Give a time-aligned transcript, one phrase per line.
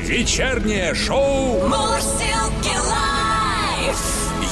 [0.00, 3.96] Вечернее шоу Мурзилки лайф.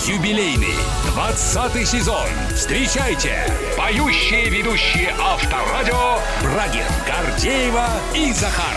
[0.06, 0.76] юбилейный
[1.14, 2.26] 20 сезон.
[2.54, 3.34] Встречайте
[3.76, 8.76] поющие ведущие Авторадио Брагин, Гордеева и Захар.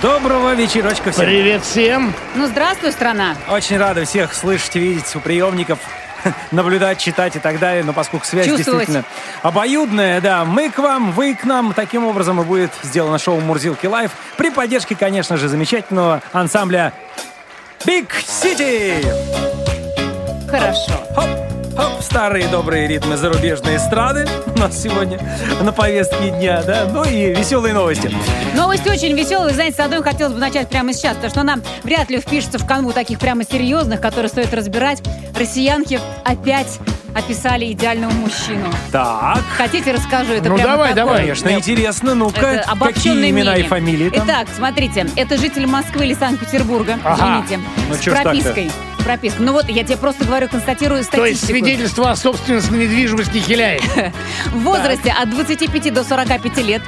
[0.00, 1.24] Доброго вечерочка всем.
[1.26, 2.14] Привет всем!
[2.34, 3.36] Ну, здравствуй, страна.
[3.48, 5.80] Очень рада всех слышать, видеть у приемников,
[6.50, 7.84] наблюдать, читать и так далее.
[7.84, 8.86] Но поскольку связь Чувствовать.
[8.86, 9.04] действительно
[9.42, 11.72] обоюдная, да, мы к вам, вы к нам.
[11.72, 16.92] Таким образом и будет сделано шоу Мурзилки Лайв при поддержке, конечно же, замечательного ансамбля
[17.84, 19.06] Big City.
[20.50, 20.92] Хорошо.
[21.14, 25.20] Хоп, хоп, старые добрые ритмы зарубежной эстрады у нас сегодня
[25.62, 28.10] на повестке дня, да, ну и веселые новости.
[28.54, 29.54] Новости очень веселые.
[29.54, 32.66] Знаете, с одной хотелось бы начать прямо сейчас, потому что она вряд ли впишется в
[32.66, 35.02] канву таких прямо серьезных, которые стоит разбирать.
[35.38, 36.80] Россиянки опять
[37.14, 38.66] описали идеального мужчину.
[38.92, 40.32] Так, Хотите, расскажу?
[40.32, 41.20] Это Ну, прямо давай, такое- давай.
[41.20, 43.60] конечно, интересно, ну-ка, какие имена мнение.
[43.60, 44.26] и фамилии там?
[44.26, 47.42] Итак, смотрите, это житель Москвы или Санкт-Петербурга, Ага.
[47.46, 48.62] извините, Ну, с ж так-то?
[49.08, 49.40] Прописка.
[49.42, 51.66] Ну вот, я тебе просто говорю, констатирую То есть статистику.
[51.66, 53.82] свидетельство о собственности на недвижимость не хиляет.
[54.52, 56.82] В возрасте от 25 до 45 лет.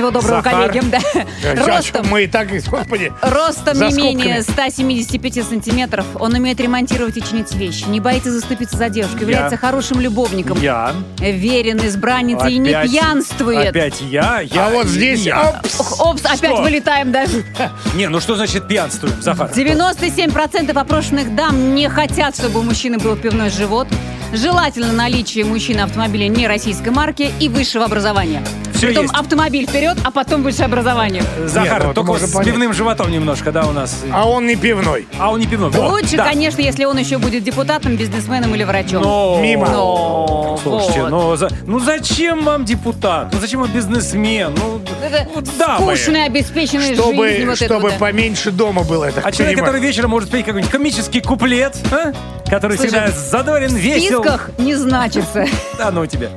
[0.00, 0.68] Всего доброго Захар.
[0.70, 1.00] коллегам, да.
[1.42, 3.12] Сейчас Ростом, Мы и так, господи.
[3.20, 4.70] ростом не менее скобками.
[4.70, 6.06] 175 сантиметров.
[6.14, 7.84] Он умеет ремонтировать и чинить вещи.
[7.84, 9.18] Не боится заступиться за девушку.
[9.20, 10.58] Является хорошим любовником.
[10.58, 10.94] Я.
[11.18, 13.68] Верен избраннице и не пьянствует.
[13.68, 14.68] Опять я, я.
[14.68, 15.60] А вот здесь, я.
[15.62, 17.44] опс, Опс, опять вылетаем даже.
[17.94, 19.50] Не, ну что значит пьянствуем, Захар?
[19.50, 23.86] 97% опрошенных дам не хотят, чтобы у мужчины был пивной живот.
[24.32, 28.42] Желательно наличие мужчины автомобиля не российской марки и высшего образования.
[28.80, 29.14] Всё Притом есть.
[29.14, 31.22] автомобиль вперед, а потом высшее образование.
[31.44, 32.46] Захар, Не, ну, это только с понять.
[32.48, 34.02] пивным животом немножко, да, у нас.
[34.10, 35.06] а он не пивной.
[35.18, 35.68] А он не пивной.
[35.70, 36.24] Во, Лучше, да.
[36.24, 39.02] конечно, если он еще будет депутатом, бизнесменом или врачом.
[39.02, 39.38] Но...
[39.42, 39.68] Мимо.
[39.68, 41.10] Но, Слушайте, вот.
[41.10, 43.28] ну, за- ну зачем вам депутат?
[43.34, 44.54] Ну зачем вам бизнесмен?
[44.56, 45.94] Ну, Это ну, дамы.
[45.96, 47.44] скучная, обеспеченная Чтобы, жизнь.
[47.46, 47.98] Вот это чтобы вот, да.
[47.98, 49.12] поменьше дома было.
[49.12, 49.74] Так А человек, понимаю.
[49.74, 52.12] который вечером может петь какой-нибудь комический куплет, а?
[52.50, 54.22] Который Слушай, всегда задорен, В весел.
[54.22, 55.46] списках не значится.
[55.78, 56.30] Да ну тебе.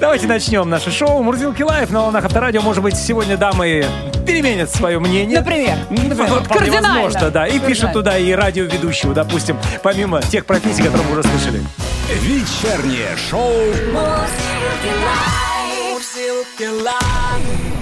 [0.00, 2.60] Давайте начнем наше шоу Мурзилки Live на волнах Авторадио.
[2.60, 3.84] Может быть, сегодня дамы
[4.26, 5.38] переменят свое мнение.
[5.38, 5.76] Например.
[5.90, 7.02] Например, Вот кардинально.
[7.02, 7.46] возможно, да.
[7.46, 11.60] И пишут туда и радиоведущего, допустим, помимо тех профессий, которые мы уже слышали.
[12.20, 13.52] Вечернее шоу
[15.92, 17.81] Мурзилки лайф.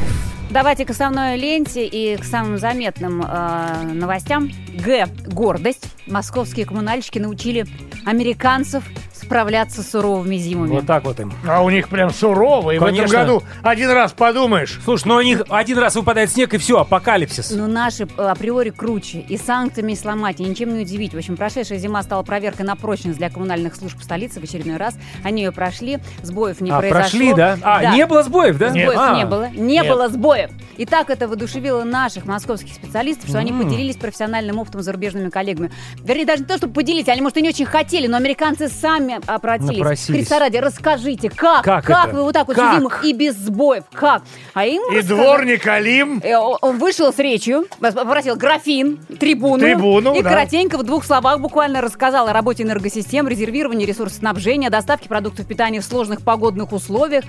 [0.50, 4.50] Давайте к основной ленте и к самым заметным э, новостям.
[4.84, 5.06] Г.
[5.26, 5.86] Гордость.
[6.08, 7.66] Московские коммунальщики научили
[8.04, 8.82] американцев
[9.20, 10.70] справляться с суровыми зимами.
[10.70, 11.32] Вот так вот им.
[11.48, 12.72] А у них прям сурово.
[12.72, 13.04] И в Конечно.
[13.16, 14.80] этом году один раз подумаешь.
[14.84, 17.50] Слушай, ну у них один раз выпадает снег, и все, апокалипсис.
[17.52, 19.20] Но наши априори круче.
[19.20, 21.14] И санкциями сломать, и ничем не удивить.
[21.14, 24.96] В общем, прошедшая зима стала проверкой на прочность для коммунальных служб столицы в очередной раз.
[25.22, 27.00] Они ее прошли, сбоев не а, произошло.
[27.00, 27.58] прошли, да?
[27.62, 28.70] А, не было сбоев, да?
[28.70, 29.16] Сбоев А.
[29.16, 29.48] не было.
[29.50, 29.88] Не Нет.
[29.88, 30.50] было сбоев.
[30.76, 35.70] И так это воодушевило наших московских специалистов, что они поделились профессиональным опытом с зарубежными коллегами.
[36.02, 39.09] Вернее, даже не то, чтобы поделились, они, может, и не очень хотели, но американцы сами
[39.26, 39.78] обратились.
[39.78, 40.18] Напросились.
[40.20, 41.64] Христа ради, расскажите, как?
[41.64, 42.08] Как это?
[42.12, 42.76] вы вот так вот Как?
[42.78, 43.84] зиму и без сбоев?
[43.92, 44.22] Как?
[44.54, 46.20] А им И рассказали- дворник Алим.
[46.22, 50.30] Э, Он вышел с речью, попросил графин, трибуну, Трибуну, и да.
[50.30, 55.84] коротенько в двух словах буквально рассказал о работе энергосистем, резервировании ресурсоснабжения, доставке продуктов питания в
[55.84, 57.24] сложных погодных условиях.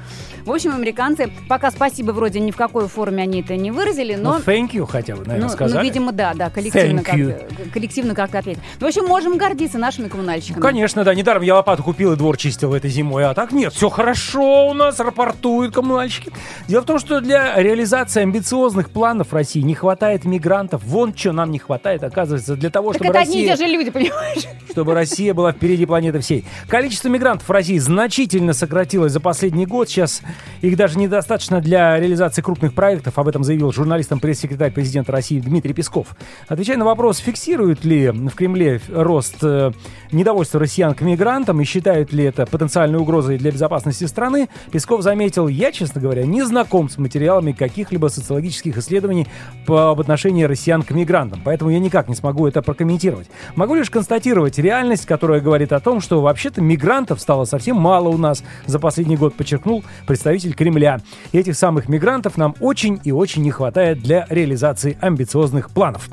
[0.45, 4.31] В общем, американцы, пока спасибо вроде ни в какой форме они это не выразили, Ну,
[4.31, 4.37] но...
[4.39, 5.77] thank you хотя бы, наверное, ну, сказали.
[5.79, 7.03] ну, видимо, да, да, коллективно Thank
[7.47, 8.61] как-то, коллективно как-то ответить.
[8.79, 10.61] В общем, можем гордиться нашими коммунальщиками.
[10.61, 13.89] Конечно, да, недаром я лопату купил и двор чистил этой зимой, а так нет, все
[13.89, 16.31] хорошо у нас, рапортуют коммунальщики.
[16.67, 20.83] Дело в том, что для реализации амбициозных планов России не хватает мигрантов.
[20.83, 23.57] Вон что нам не хватает, оказывается, для того, Так чтобы это одни и Россия...
[23.57, 24.47] те же люди, понимаешь?
[24.71, 26.45] чтобы Россия была впереди планеты всей.
[26.67, 29.89] Количество мигрантов в России значительно сократилось за последний год.
[29.89, 30.21] Сейчас
[30.61, 33.19] их даже недостаточно для реализации крупных проектов.
[33.19, 36.07] Об этом заявил журналистам пресс-секретарь президента России Дмитрий Песков.
[36.47, 39.71] Отвечая на вопрос, фиксируют ли в Кремле рост э,
[40.11, 45.47] недовольства россиян к мигрантам и считают ли это потенциальной угрозой для безопасности страны, Песков заметил,
[45.47, 49.27] я, честно говоря, не знаком с материалами каких-либо социологических исследований
[49.65, 53.29] по об отношении россиян к мигрантам, поэтому я никак не смогу это прокомментировать.
[53.55, 58.17] Могу лишь констатировать реальность, которая говорит о том, что вообще-то мигрантов стало совсем мало у
[58.17, 60.99] нас за последний год, подчеркнул представитель Кремля.
[61.31, 66.09] И этих самых мигрантов нам очень и очень не хватает для реализации амбициозных планов.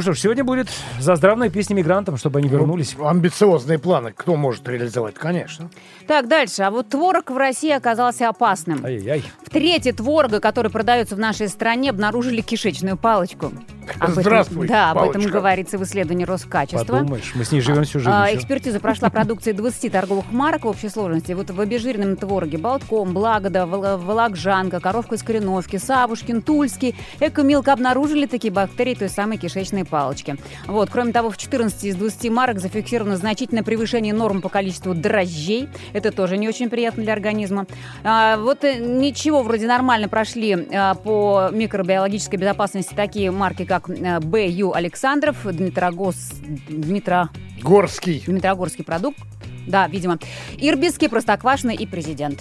[0.00, 0.68] Ну что ж, сегодня будет
[0.98, 2.96] заздравная песня мигрантам, чтобы они вернулись.
[2.98, 4.14] Амбициозные планы.
[4.16, 5.14] Кто может реализовать?
[5.14, 5.68] Конечно.
[6.06, 6.62] Так, дальше.
[6.62, 8.82] А вот творог в России оказался опасным.
[8.82, 9.22] Ай-яй-яй.
[9.44, 13.52] В трети творога, который продается в нашей стране, обнаружили кишечную палочку.
[13.98, 15.32] Об этом- Здравствуй, Да, об этом палочка.
[15.32, 16.84] говорится в исследовании Роскачества.
[16.98, 18.10] Подумаешь, мы с ней живем всю жизнь.
[18.12, 21.32] А, экспертиза прошла продукции 20 торговых марок в общей сложности.
[21.32, 28.26] Вот в обезжиренном твороге Болтком, Благода, Вол- Вологжанка, Коровка из Кореновки, Савушкин, Тульский, Экомилк обнаружили
[28.26, 30.36] такие бактерии той самой кишечной палочки.
[30.66, 30.90] Вот.
[30.90, 35.68] Кроме того, в 14 из 20 марок зафиксировано значительное превышение норм по количеству дрожжей.
[35.92, 37.66] Это тоже не очень приятно для организма.
[38.04, 44.18] А, вот э, ничего, вроде нормально прошли а, по микробиологической безопасности такие марки, как э,
[44.18, 44.72] Б.Ю.
[44.72, 46.32] Александров, Дмитрогос,
[46.68, 47.30] Дмитро
[47.62, 48.20] Горский.
[48.26, 49.20] Дмитрогорский продукт.
[49.68, 50.18] Да, видимо.
[50.58, 52.40] Ирбитский, Простоквашино и президент.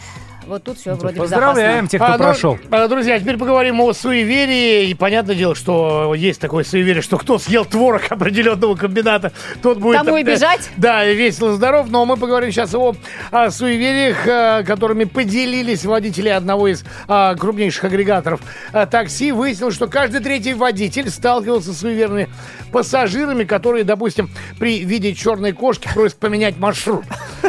[0.49, 1.89] Вот тут все вроде Поздравляем безопасно.
[1.89, 2.59] тех, кто А, ну, прошел.
[2.71, 4.89] а, друзья, теперь поговорим о суеверии.
[4.89, 9.31] И понятное дело, что есть такое суеверие, что кто съел творог определенного комбината,
[9.61, 9.99] тот будет...
[9.99, 10.71] Тому и э, бежать?
[10.75, 11.91] Да, весело, здоров.
[11.91, 12.95] Но мы поговорим сейчас о,
[13.31, 18.41] а, суевериях, а, которыми поделились водители одного из а, крупнейших агрегаторов
[18.73, 19.31] а, такси.
[19.31, 22.27] Выяснилось, что каждый третий водитель сталкивался с суеверными
[22.71, 27.03] пассажирами, которые, допустим, при виде черной кошки просят поменять маршрут.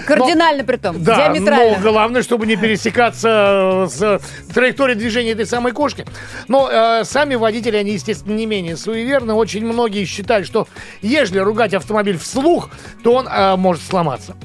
[0.07, 1.79] Кардинально при том, Да, диаметрально.
[1.83, 2.57] но главное, чтобы не
[2.91, 4.21] пересекаться с
[4.53, 6.05] траекторией движения этой самой кошки.
[6.49, 9.35] Но э, сами водители, они, естественно, не менее суеверны.
[9.35, 10.67] Очень многие считают, что
[11.03, 12.71] ежели ругать автомобиль вслух,
[13.03, 14.37] то он э, может сломаться.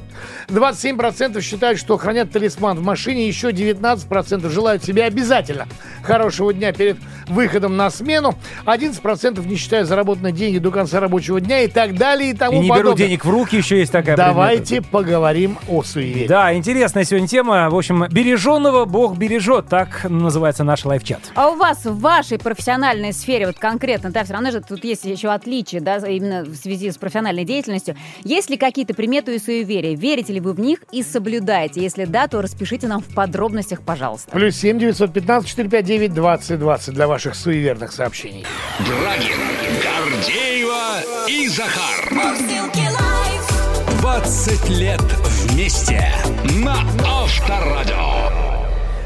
[0.47, 5.67] 27% считают, что хранят талисман в машине, еще 19% желают себе обязательно
[6.03, 6.97] хорошего дня перед
[7.27, 8.35] выходом на смену,
[8.65, 12.63] 11% не считают заработанные деньги до конца рабочего дня и так далее и тому И
[12.63, 12.93] не подобное.
[12.93, 14.33] беру денег в руки, еще есть такая предмета.
[14.33, 16.27] Давайте поговорим о суеверии.
[16.27, 17.69] Да, интересная сегодня тема.
[17.69, 19.67] В общем, береженного Бог бережет.
[19.67, 21.21] Так называется наш лайфчат.
[21.33, 25.05] А у вас в вашей профессиональной сфере, вот конкретно, да, все равно же тут есть
[25.05, 27.95] еще отличия, да, именно в связи с профессиональной деятельностью.
[28.23, 29.95] Есть ли какие-то приметы и суеверия?
[30.05, 31.81] Верите ли вы в них и соблюдаете?
[31.81, 34.29] Если да, то распишите нам в подробностях, пожалуйста.
[34.29, 38.45] Плюс 7 915 459 20 20 для ваших суеверных сообщений.
[38.81, 39.35] Брагин,
[39.81, 42.11] Гордеева и Захар.
[42.11, 44.01] Мурзилки лайф.
[44.01, 46.13] 20 лет вместе
[46.63, 48.44] на Авторадио.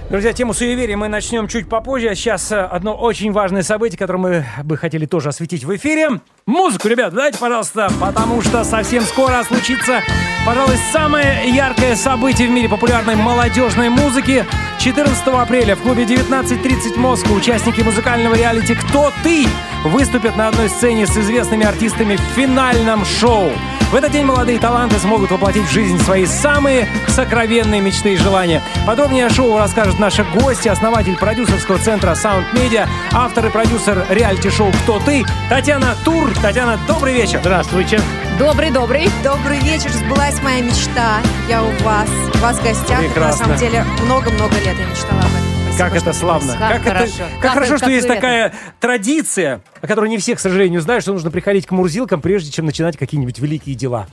[0.09, 2.09] Друзья, тему суеверия мы начнем чуть попозже.
[2.09, 6.19] А сейчас э, одно очень важное событие, которое мы бы хотели тоже осветить в эфире.
[6.47, 10.01] Музыку, ребят, дайте, пожалуйста, потому что совсем скоро случится,
[10.47, 14.47] пожалуй, самое яркое событие в мире популярной молодежной музыки.
[14.79, 19.45] 14 апреля в клубе 19.30 Москва участники музыкального реалити «Кто ты?»
[19.83, 23.51] выступят на одной сцене с известными артистами в финальном шоу.
[23.91, 28.61] В этот день молодые таланты смогут воплотить в жизнь свои самые сокровенные мечты и желания.
[28.85, 34.71] Подробнее о шоу расскажут наши гости, основатель продюсерского центра Sound Media, автор и продюсер реалити-шоу
[34.83, 36.33] «Кто ты?» Татьяна Тур.
[36.41, 37.39] Татьяна, добрый вечер.
[37.41, 37.99] Здравствуйте.
[38.39, 39.09] Добрый-добрый.
[39.23, 41.19] Добрый вечер, сбылась моя мечта.
[41.49, 42.99] Я у вас, у вас в гостях.
[42.99, 43.47] Прекрасно.
[43.47, 45.49] На самом деле, много-много лет я мечтала об этом.
[45.65, 46.53] Спасибо, Как это славно.
[46.57, 47.13] Как это- хорошо.
[47.17, 50.81] как Как хорошо, это- что как есть такая традиция, о которой не все, к сожалению,
[50.81, 54.07] знают, что нужно приходить к мурзилкам, прежде чем начинать какие-нибудь великие дела.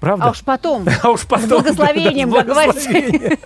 [0.00, 0.26] Правда?
[0.26, 0.86] А уж потом.
[1.02, 1.46] А уж потом.
[1.46, 2.88] С благословением, да, как говорится.
[2.90, 3.38] благословением.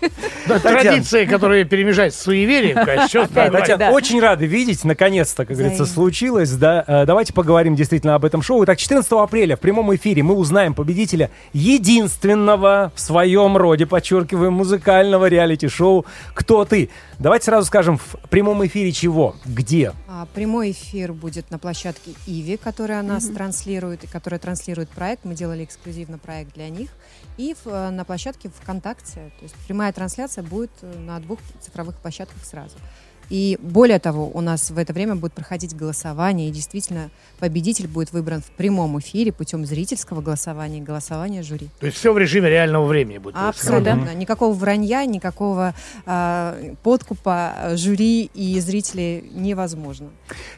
[0.47, 3.51] Да, традиции, которые перемежать с суеверием, конечно, Да.
[3.51, 3.91] Татьяна, да.
[3.93, 6.85] очень рады видеть, наконец-то, как говорится, случилось, да.
[6.87, 8.65] Э, Давайте поговорим действительно об этом шоу.
[8.65, 15.27] Итак, 14 апреля в прямом эфире мы узнаем победителя единственного в своем роде, подчеркиваем, музыкального
[15.27, 16.91] реалити-шоу «Кто ты?».
[17.19, 19.93] Давайте сразу скажем, в прямом эфире чего, где.
[20.09, 25.25] А, Прямой эфир будет на площадке Иви, которая нас транслирует, и которая транслирует проект.
[25.25, 26.91] Мы делали эксклюзивно проект для них.
[27.37, 29.33] И в, э, на площадке ВКонтакте.
[29.39, 32.77] То есть прямая трансляция будет э, на двух цифровых площадках сразу.
[33.33, 38.13] И более того, у нас в это время будет проходить голосование, и действительно победитель будет
[38.13, 41.71] выбран в прямом эфире путем зрительского голосования и голосования жюри.
[41.81, 43.35] То есть все в режиме реального времени будет.
[43.35, 44.15] Абсолютно.
[44.15, 50.11] Никакого вранья, никакого а, подкупа жюри и зрителей невозможно.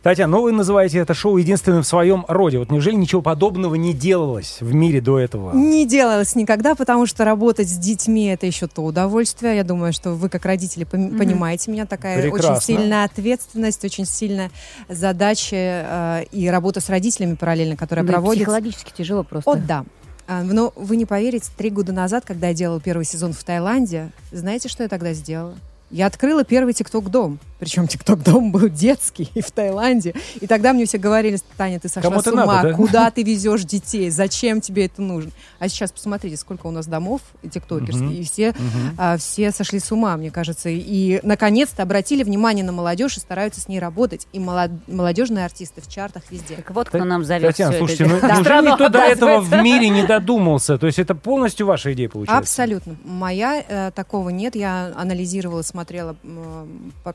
[0.02, 2.58] Татьяна, ну вы называете это шоу единственным в своем роде.
[2.58, 5.54] Вот неужели ничего подобного не делалось в мире до этого?
[5.54, 9.54] Не делалось никогда, потому что работать с детьми это еще то удовольствие.
[9.54, 11.86] Я думаю, что вы как родители пом- понимаете меня.
[11.86, 12.54] Такая Прекрасно.
[12.54, 14.50] очень сильная ответственность, очень сильная
[14.88, 18.44] задача а, и работа с родителями параллельно, которая и проводится.
[18.44, 19.50] Психологически тяжело просто.
[19.50, 19.84] О, да.
[20.26, 24.10] А, Но вы не поверите, три года назад, когда я делала первый сезон в Таиланде,
[24.32, 25.54] знаете, что я тогда сделала?
[25.90, 27.38] Я открыла первый ТикТок-дом.
[27.60, 30.14] Причем ТикТок-дом был детский и в Таиланде.
[30.40, 32.74] И тогда мне все говорили, Таня, ты сошла с ума, надо, да?
[32.74, 35.30] куда ты везешь детей, зачем тебе это нужно?
[35.60, 38.54] А сейчас посмотрите, сколько у нас домов тиктокерских, и все,
[38.98, 40.68] а, все сошли с ума, мне кажется.
[40.68, 44.26] И, наконец-то, обратили внимание на молодежь и стараются с ней работать.
[44.32, 46.56] И молод- молодежные артисты в чартах везде.
[46.56, 48.26] Так вот кто нам зовет Татьяна, это слушайте, ну дело.
[48.26, 50.76] неужели Страну, никто до этого в мире не додумался?
[50.76, 52.38] То есть это полностью ваша идея получается?
[52.38, 52.96] Абсолютно.
[53.04, 54.54] Моя э, такого нет.
[54.56, 56.14] Я анализировала, смотрела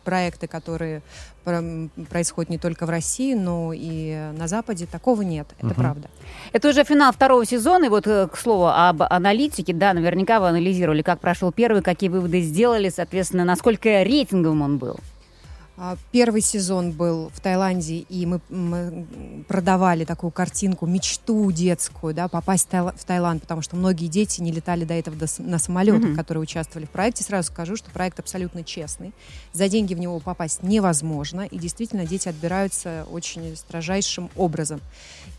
[0.03, 1.01] проекты, которые
[1.45, 1.63] про-
[2.09, 4.85] происходят не только в России, но и на Западе.
[4.85, 5.47] Такого нет.
[5.59, 6.09] Это правда.
[6.51, 7.85] Это уже финал второго сезона.
[7.85, 12.09] И вот, э, к слову, об аналитике, да, наверняка вы анализировали, как прошел первый, какие
[12.09, 14.99] выводы сделали, соответственно, насколько рейтинговым он был.
[15.81, 19.05] А, Первый сезон был в Таиланде, и мы, мы
[19.47, 24.41] продавали такую картинку, мечту детскую, да, попасть в Таила- в Таиланд, потому что многие дети
[24.41, 26.15] не летали до этого на самолетах, Мгм.
[26.17, 27.23] которые участвовали в проекте.
[27.23, 29.13] Сразу скажу, что проект абсолютно честный.
[29.53, 34.81] За деньги в него попасть невозможно, и действительно дети отбираются очень строжайшим образом.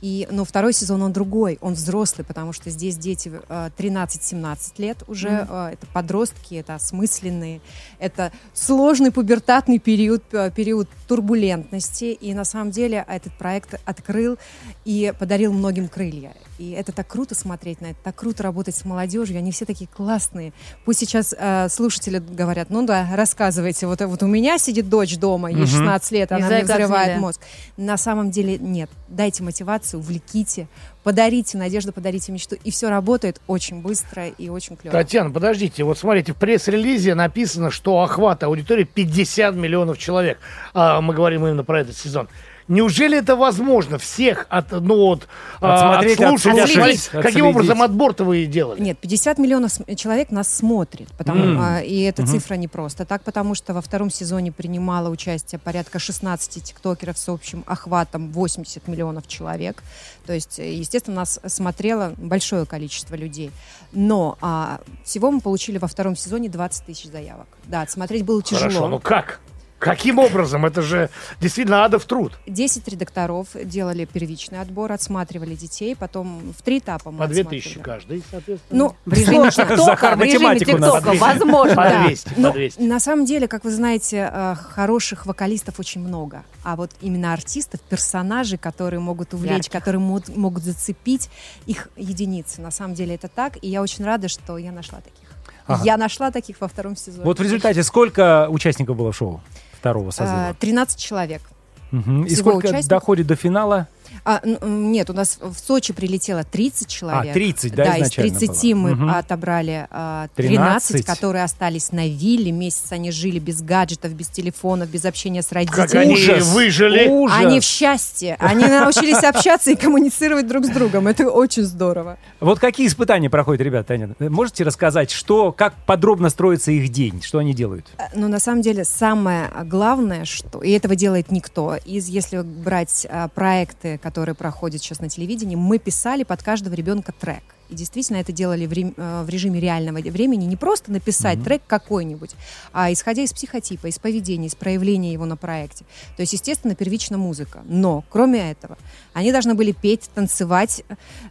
[0.00, 5.02] И, но второй сезон, он другой, он взрослый, потому что здесь дети э, 13-17 лет
[5.06, 7.60] уже, э, это подростки, это осмысленные,
[7.98, 14.38] это сложный пубертатный период, период турбулентности, и на самом деле этот проект открыл
[14.84, 16.32] и подарил многим крылья.
[16.58, 19.88] И это так круто смотреть на это, так круто работать с молодежью, они все такие
[19.88, 20.52] классные.
[20.84, 25.50] Пусть сейчас э, слушатели говорят, ну да, рассказывайте, вот, вот у меня сидит дочь дома,
[25.50, 27.40] ей 16 лет, она мне взрывает мозг.
[27.76, 28.90] На самом деле нет.
[29.08, 30.68] Дайте мотивацию, увлеките,
[31.02, 32.56] подарите надежду, подарите мечту.
[32.64, 34.92] И все работает очень быстро и очень клево.
[34.92, 40.38] Татьяна, подождите, вот смотрите, в пресс-релизе написано, что охват аудитории 50 миллионов человек.
[40.74, 42.28] А, мы говорим именно про этот сезон.
[42.68, 45.28] Неужели это возможно всех от, ну, вот,
[45.60, 47.08] а, Отсмотреть, отслушать, отслушать, отследить?
[47.08, 47.44] Каким отследить.
[47.44, 48.80] образом отбор-то вы делали?
[48.80, 51.60] Нет, 50 миллионов человек нас смотрит, потому, М.
[51.60, 55.98] а, и эта цифра не просто так, потому что во втором сезоне принимало участие порядка
[55.98, 59.82] 16 тиктокеров с общим охватом 80 миллионов человек.
[60.26, 63.50] То есть, э, естественно, нас смотрело большое количество людей.
[63.92, 67.48] Но а, всего мы получили во втором сезоне 20 тысяч заявок.
[67.64, 68.68] Да, смотреть было тяжело.
[68.68, 69.40] Хорошо, ну как?
[69.80, 70.64] Каким образом?
[70.66, 71.10] Это же
[71.40, 72.32] действительно адов труд.
[72.46, 77.84] 10 редакторов делали первичный отбор, отсматривали детей, потом в три этапа мы По 2000 отсматривали.
[77.84, 78.78] каждый, соответственно.
[78.84, 79.50] Ну, В режиме.
[79.50, 80.58] ТикТока, в режиме.
[80.58, 82.04] ТикТока, По возможно.
[82.06, 82.80] 200, по Но 200.
[82.82, 86.44] на самом деле, как вы знаете, э, хороших вокалистов очень много.
[86.62, 89.72] А вот именно артистов, персонажей, которые могут увлечь, Ярких.
[89.72, 91.30] которые мод- могут зацепить,
[91.64, 92.60] их единицы.
[92.60, 93.56] На самом деле это так.
[93.62, 95.28] И я очень рада, что я нашла таких.
[95.66, 95.82] Ага.
[95.84, 97.24] Я нашла таких во втором сезоне.
[97.24, 99.40] Вот в результате сколько участников было в шоу
[99.80, 100.56] второго А, созыва?
[100.60, 101.42] 13 человек.
[101.90, 102.24] Мгм.
[102.24, 102.88] И сколько участников.
[102.88, 103.88] доходит до финала?
[104.30, 107.30] А, нет, у нас в Сочи прилетело 30 человек.
[107.30, 108.80] А, 30, да, Да, из изначально 30 было?
[108.80, 109.10] мы Мгм.
[109.10, 111.06] отобрали а, 13, 13?
[111.06, 112.52] которые остались на вилле.
[112.52, 116.04] Месяц они жили без гаджетов, без телефонов, без общения с Как родителями.
[116.04, 116.48] они Ужас.
[116.52, 117.08] выжили.
[117.08, 117.38] Ужас.
[117.38, 118.36] Они в счастье.
[118.38, 121.08] Они научились общаться и коммуницировать друг с другом.
[121.08, 122.18] Это очень здорово.
[122.38, 124.14] Вот какие испытания проходят, ребята, Таня?
[124.18, 127.86] Можете рассказать, что, как подробно строится их день, что они делают?
[127.98, 133.06] Э, Но на самом деле самое главное, что и этого делает никто, из если брать
[133.10, 137.42] а, проекты, которые проходят сейчас на телевидении, мы писали под каждого ребенка трек.
[137.68, 140.44] И действительно это делали в, рем- э, в режиме реального времени.
[140.44, 142.32] Не просто написать трек какой-нибудь,
[142.72, 145.84] а исходя из психотипа, из поведения, из проявления его на проекте.
[146.16, 147.60] То есть, естественно, первично музыка.
[147.66, 148.76] Но, кроме этого,
[149.12, 150.82] они должны были петь, танцевать.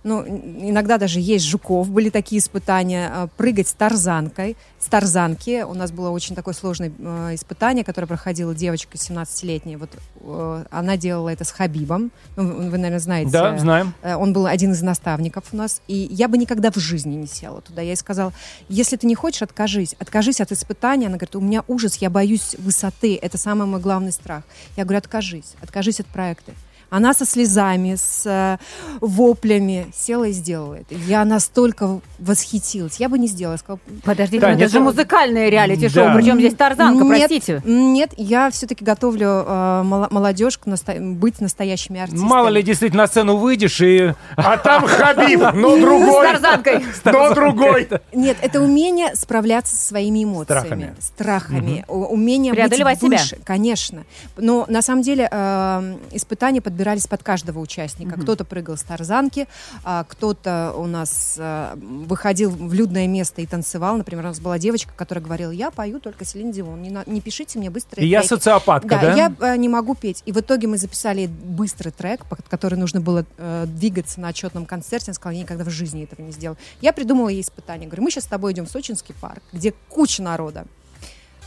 [0.03, 3.11] Ну, иногда даже есть жуков, были такие испытания.
[3.13, 4.55] э, Прыгать с тарзанкой.
[4.79, 5.63] С тарзанки.
[5.63, 9.77] У нас было очень такое сложное э, испытание, которое проходила девочка 17-летняя.
[9.77, 9.89] Вот
[10.69, 12.11] она делала это с Хабибом.
[12.35, 13.31] Ну, вы, вы, наверное, знаете.
[13.31, 13.93] Да, знаем.
[14.01, 15.81] Э, Он был один из наставников у нас.
[15.87, 17.81] И я бы никогда в жизни не села туда.
[17.81, 18.33] Я ей сказала,
[18.67, 19.95] если ты не хочешь, откажись.
[19.99, 21.07] Откажись от испытания.
[21.07, 23.17] Она говорит, у меня ужас, я боюсь высоты.
[23.21, 24.43] Это самый мой главный страх.
[24.75, 25.55] Я говорю, откажись.
[25.61, 26.53] Откажись от проекта.
[26.89, 28.57] Она со слезами, с э,
[28.99, 30.95] воплями села и сделала это.
[30.95, 32.97] Я настолько восхитилась.
[32.99, 33.53] Я бы не сделала.
[33.53, 36.15] Я сказала, Подождите, Таня, ну это же это- музыкальное реалити-шоу, Да.
[36.15, 37.61] причем здесь Тарзанка, нет, простите.
[37.65, 42.27] Нет, я все-таки готовлю э, молодежь к насто- быть настоящими артистами.
[42.27, 44.13] Мало ли, действительно, на сцену выйдешь и...
[44.35, 46.27] А там Хабиб, но С другой.
[46.27, 46.85] Тарзанкой.
[47.05, 47.87] Но другой.
[48.13, 50.95] Нет, это умение справляться со своими эмоциями, Страхами.
[50.99, 53.17] страхами, умение Преодолевать быть себя.
[53.21, 54.03] выше, конечно.
[54.37, 58.17] Но на самом деле э, испытания подбирались под каждого участника.
[58.17, 59.47] Кто-то прыгал с тарзанки,
[59.83, 63.97] а кто-то у нас э, выходил в людное место и танцевал.
[63.97, 67.19] Например, у нас была девочка, которая говорила: я пою только Селин Дион, не, на- не
[67.19, 68.29] пишите мне быстрые И я треки».
[68.29, 69.01] социопатка, да?
[69.01, 70.23] Да, я э, не могу петь.
[70.25, 74.65] И в итоге мы записали быстрый трек, под который нужно было э, двигаться на отчетном
[74.65, 75.07] концерте.
[75.07, 76.57] Она сказала, я никогда в жизни этого не сделаю.
[76.79, 77.87] Я придумала ей испытание.
[77.87, 80.65] Говорю, мы сейчас с тобой идем в Сочинский парк, где куча народа.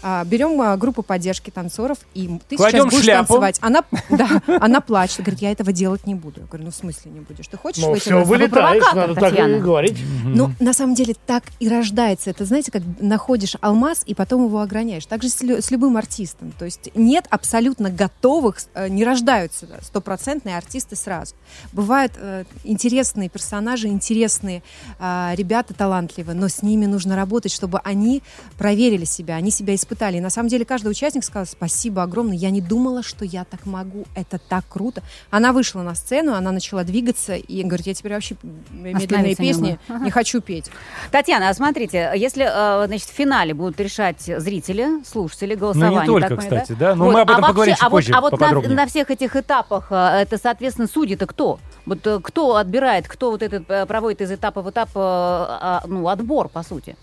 [0.03, 3.27] А, берем а, группу поддержки танцоров, и ты Кладем сейчас будешь шляпу.
[3.29, 3.59] танцевать.
[3.61, 6.41] Она, да, она плачет, говорит, я этого делать не буду.
[6.41, 7.47] Я говорю, ну в смысле не будешь?
[7.47, 9.57] Ты хочешь Ну, выйти все, на сцену?» вылетаешь, надо так Татьяна.
[9.57, 9.97] и говорить.
[10.25, 12.31] Ну, на самом деле, так и рождается.
[12.31, 15.07] Это, знаете, как находишь алмаз и потом его ограняешь.
[15.07, 16.53] Так же с, лю- с любым артистом.
[16.59, 21.35] То есть нет абсолютно готовых, э, не рождаются да, стопроцентные артисты сразу.
[21.73, 24.63] Бывают э, интересные персонажи, интересные
[24.99, 28.23] а, ребята талантливые, но с ними нужно работать, чтобы они
[28.59, 29.92] проверили себя, они себя испытали.
[29.93, 32.37] И на самом деле каждый участник сказал спасибо огромное.
[32.37, 34.05] Я не думала, что я так могу.
[34.15, 35.03] Это так круто.
[35.31, 38.37] Она вышла на сцену, она начала двигаться и говорит, я теперь вообще
[38.71, 40.05] медленные не песни могу.
[40.05, 40.71] не хочу петь.
[41.11, 46.07] Татьяна, а смотрите, если э, значит, в финале будут решать зрители, слушатели, голосование.
[46.07, 46.95] только, так кстати, да?
[46.95, 48.21] Но мы об этом а поговорим вообще- чуть а вот- позже, А
[48.55, 51.59] вот, на, на всех этих этапах, э, это, соответственно, судьи-то кто?
[51.87, 56.49] Вот э, кто отбирает, кто вот этот проводит из этапа в этап, а, ну, отбор,
[56.49, 56.97] по сути?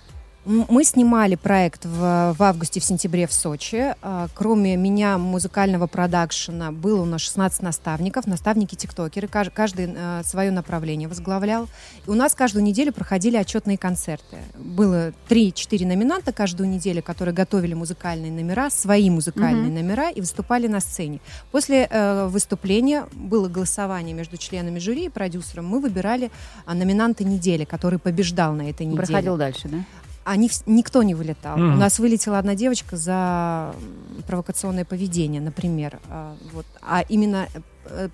[0.46, 3.94] Мы снимали проект в, в августе, в сентябре в Сочи.
[4.02, 9.28] А, Кроме меня, музыкального продакшена, было у нас 16 наставников, наставники-тиктокеры.
[9.28, 9.94] Каж- Каждый
[10.24, 11.68] свое направление возглавлял.
[12.08, 14.38] И у нас каждую неделю проходили отчетные концерты.
[14.58, 19.74] Было 3-4 номинанта каждую неделю, которые готовили музыкальные номера, свои музыкальные Мгм.
[19.76, 21.20] номера и выступали на сцене.
[21.52, 25.66] После э, выступления было голосование между членами жюри и продюсером.
[25.68, 26.32] Мы выбирали
[26.66, 29.78] а, номинанта недели, который побеждал на этой неделе Проходил дальше, да?
[30.30, 31.58] Они никто не вылетал.
[31.58, 31.74] Мгм.
[31.74, 33.74] У нас вылетела одна девочка за
[34.28, 36.00] провокационное поведение, например.
[36.10, 36.66] А, вот.
[36.82, 37.60] А именно э,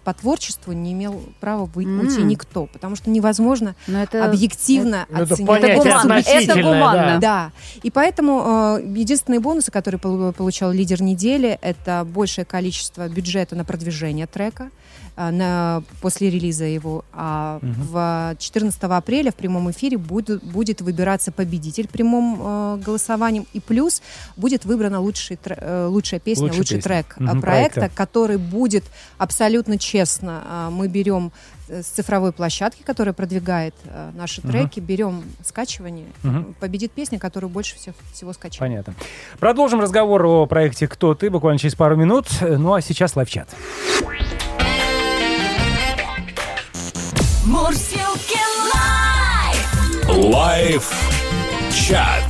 [0.04, 2.00] по творчеству не имел права М.
[2.00, 4.26] уйти никто, потому что невозможно Но это...
[4.26, 5.50] объективно Ну, это оценить.
[5.50, 7.04] Это гуманно, это гуманно.
[7.14, 7.20] да.
[7.20, 7.52] да,
[7.84, 13.66] и поэтому э, единственные бонусы, которые полу- получал лидер недели, это большее количество бюджета на
[13.66, 14.70] продвижение трека
[15.18, 17.04] э, на, после релиза его.
[17.14, 17.74] А Мгм.
[17.92, 23.46] в 14 апреля в прямом эфире будет, будет выбираться победитель прямым э, голосованием.
[23.54, 24.02] И плюс
[24.36, 26.90] будет выбрана лучший, тр- э, лучшая песня, Лучшая лучший песня.
[27.04, 27.98] трек э, Мгм, проекта, проекта.
[27.98, 28.84] который будет
[29.18, 30.44] абсолютно честно.
[30.46, 31.32] э, мы берем
[31.68, 36.54] э, с цифровой площадки, которая продвигает э, наши треки, берем скачивание, Мгм.
[36.60, 38.60] победит песня, которую больше всех, всего скачали.
[38.70, 38.94] Понятно.
[39.40, 42.28] Продолжим разговор о проекте «Кто ты» буквально через пару минут.
[42.42, 43.50] Ну а сейчас лайв-чат.
[47.46, 48.40] Мурсилки
[48.74, 50.04] лайф.
[50.34, 52.24] Лайв-чат.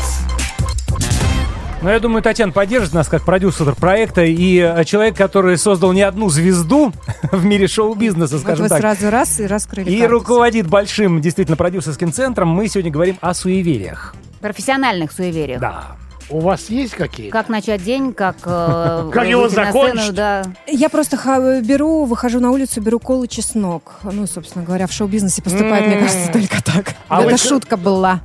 [1.86, 6.01] Ну, я думаю, Татьяна поддержит нас как продюсер проекта и э, человек, который создал не
[6.01, 6.92] одну звезду
[7.32, 8.80] в мире шоу-бизнеса, Вот скажем вы так.
[8.80, 10.12] сразу раз и раскрыли И карты.
[10.12, 12.48] руководит большим, действительно, продюсерским центром.
[12.48, 14.15] Мы сегодня говорим о суевериях.
[14.42, 15.62] Профессиональных суевериях.
[15.62, 15.84] Да.
[16.32, 17.30] У вас есть какие?
[17.30, 18.38] Как начать день, как...
[18.46, 20.15] э, Как его на сцену, закончить?
[20.15, 20.42] да.
[20.65, 23.92] Я просто беру, выхожу на улицу, беру колу чеснок.
[24.01, 26.95] Ну, собственно говоря, в шоу-бизнесе поступает, мне кажется, только так.
[27.10, 28.21] А Это вы- шутка была.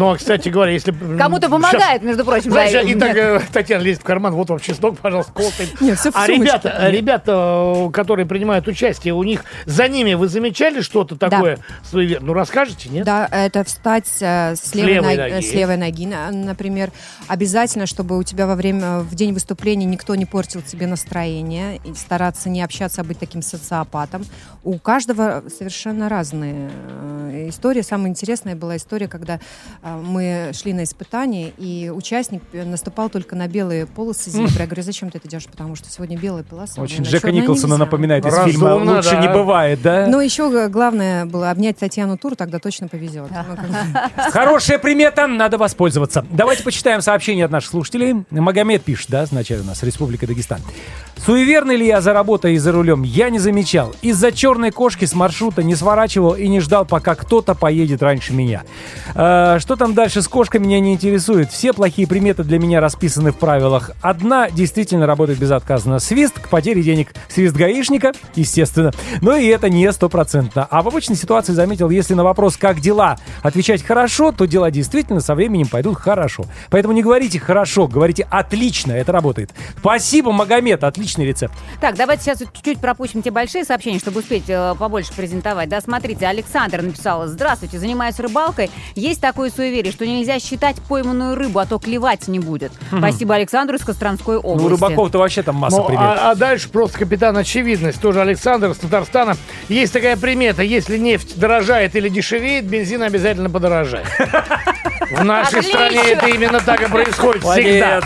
[0.00, 0.92] А, кстати говоря, если...
[0.92, 2.50] Кому-то помогает, между прочим.
[2.50, 6.26] Знаешь, да, и так э, Татьяна лезет в карман, вот вам чеснок, пожалуйста, в А
[6.26, 11.58] ребята, ребята, э, которые принимают участие, у них за ними вы замечали что-то такое?
[11.90, 13.04] суевер- Ну, расскажете, нет?
[13.04, 15.44] Да, это встать э, с, левой левой ног- ноги.
[15.46, 16.90] с левой ноги, на- например.
[17.28, 21.80] Обязательно, чтобы у тебя во время, в день выступления никто не портил тебе настроение.
[21.84, 24.24] И стараться не общаться, а быть таким социопатом.
[24.64, 26.70] У каждого совершенно разные
[27.48, 27.82] истории.
[27.82, 29.35] Самая интересная была история, когда
[29.82, 34.52] э, мы шли на испытание, и участник э, наступал только на белые полосы зебры.
[34.58, 35.46] Я говорю, зачем ты это делаешь?
[35.46, 36.80] Потому что сегодня белая полоса.
[36.80, 37.84] Очень Джека Николсона нельзя.
[37.84, 39.20] напоминает из Разумно, фильма «Лучше да.
[39.20, 40.06] не бывает», да?
[40.06, 43.30] Но еще г- главное было обнять Татьяну Тур, тогда точно повезет.
[43.30, 44.00] Ну.
[44.30, 46.24] Хорошая примета, надо воспользоваться.
[46.30, 48.24] Давайте почитаем сообщения от наших слушателей.
[48.30, 50.60] Магомед пишет, да, сначала у нас, Республика Дагестан.
[51.24, 53.02] Суеверный ли я за работой и за рулем?
[53.02, 53.94] Я не замечал.
[54.02, 58.62] Из-за черной кошки с маршрута не сворачивал и не ждал, пока кто-то поедет раньше меня.
[59.26, 61.50] Э, что там дальше с кошкой, меня не интересует.
[61.50, 63.90] Все плохие приметы для меня расписаны в правилах.
[64.00, 65.98] Одна действительно работает безотказно.
[65.98, 67.12] Свист к потере денег.
[67.28, 68.92] Свист гаишника, естественно.
[69.22, 70.68] Но и это не стопроцентно.
[70.70, 75.20] А в обычной ситуации заметил, если на вопрос «как дела?» отвечать «хорошо», то дела действительно
[75.20, 76.44] со временем пойдут хорошо.
[76.70, 79.50] Поэтому не говорите «хорошо», говорите «отлично», это работает.
[79.78, 81.54] Спасибо, Магомед, отличный рецепт.
[81.80, 85.68] Так, давайте сейчас чуть-чуть пропустим те большие сообщения, чтобы успеть э, побольше презентовать.
[85.68, 87.26] Да, смотрите, Александр написал.
[87.26, 88.70] Здравствуйте, занимаюсь рыбалкой.
[89.06, 92.72] Есть такое суеверие, что нельзя считать пойманную рыбу, а то клевать не будет.
[92.88, 94.60] Спасибо Александру из Костромской области.
[94.60, 96.02] Ну, у рыбаков-то вообще там масса Ну, примет.
[96.02, 98.00] а, а дальше просто капитан очевидность.
[98.00, 99.36] Тоже Александр из Татарстана.
[99.68, 100.62] Есть такая примета.
[100.64, 104.06] Если нефть дорожает или дешевеет, бензин обязательно подорожает.
[105.10, 105.70] В нашей Отлично.
[105.88, 108.00] стране это именно так и происходит всегда.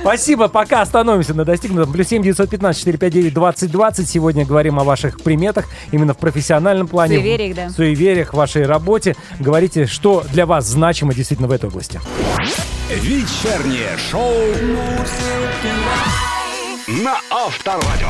[0.00, 1.92] Спасибо, пока остановимся на достигнутом.
[1.92, 4.08] Плюс 7 915 459 2020.
[4.08, 7.16] Сегодня говорим о ваших приметах именно в профессиональном плане.
[7.18, 7.68] Суевериях, да.
[7.70, 9.14] Суевериях в вашей работе.
[9.38, 12.00] Говорите, что для вас значимо действительно в этой области.
[12.90, 14.32] Вечернее шоу
[16.88, 18.08] на Авторадио.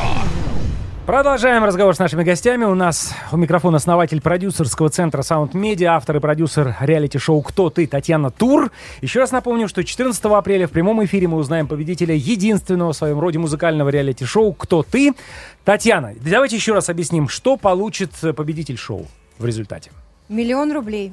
[1.05, 2.63] Продолжаем разговор с нашими гостями.
[2.63, 7.87] У нас у микрофона основатель продюсерского центра Sound Media, автор и продюсер реалити-шоу «Кто ты?»
[7.87, 8.71] Татьяна Тур.
[9.01, 13.19] Еще раз напомню, что 14 апреля в прямом эфире мы узнаем победителя единственного в своем
[13.19, 15.13] роде музыкального реалити-шоу «Кто ты?».
[15.65, 19.05] Татьяна, давайте еще раз объясним, что получит победитель шоу
[19.39, 19.91] в результате.
[20.29, 21.11] Миллион рублей.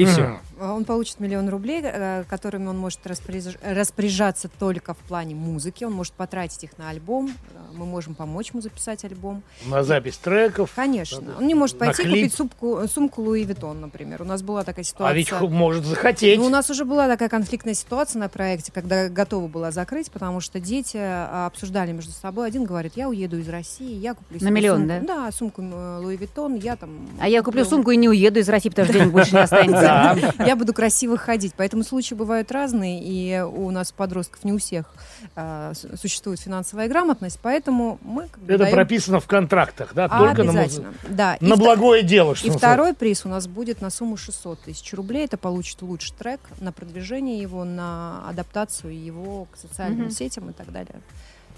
[0.00, 0.40] И все.
[0.60, 5.84] Он получит миллион рублей, э, которыми он может распоряж- распоряжаться только в плане музыки.
[5.84, 7.30] Он может потратить их на альбом.
[7.54, 9.42] Э, Мы можем помочь ему записать альбом.
[9.66, 10.72] На запись треков.
[10.74, 11.22] Конечно.
[11.38, 12.14] Он не может пойти клип.
[12.24, 14.22] купить сумку, сумку Louis Vuitton, например.
[14.22, 15.12] У нас была такая ситуация.
[15.12, 16.38] А ведь может захотеть.
[16.38, 20.40] Ну, у нас уже была такая конфликтная ситуация на проекте, когда готова была закрыть, потому
[20.40, 22.48] что дети а, обсуждали между собой.
[22.48, 25.06] Один говорит, я уеду из России, я куплю На миллион, сумку.
[25.06, 25.14] да?
[25.26, 26.90] Да, сумку э, Louis Vuitton, я там...
[27.20, 29.40] А я куплю куплю- сумку и не уеду из России, потому что денег больше не
[29.42, 30.44] останется.
[30.50, 31.54] Я буду красиво ходить.
[31.56, 34.86] Поэтому случаи бывают разные, и у нас подростков не у всех
[35.36, 40.06] а, существует финансовая грамотность, поэтому мы как бы Это даем- прописано в контрактах, да?
[40.10, 40.92] А, Только на, обязательно.
[41.08, 41.34] Да.
[41.36, 42.66] И на вто- благое дело, что И называется.
[42.74, 45.24] второй приз у нас будет на сумму 600 тысяч рублей.
[45.26, 50.10] Это получит лучший трек на продвижение его, на адаптацию его к социальным Мгм.
[50.10, 50.96] сетям и так далее.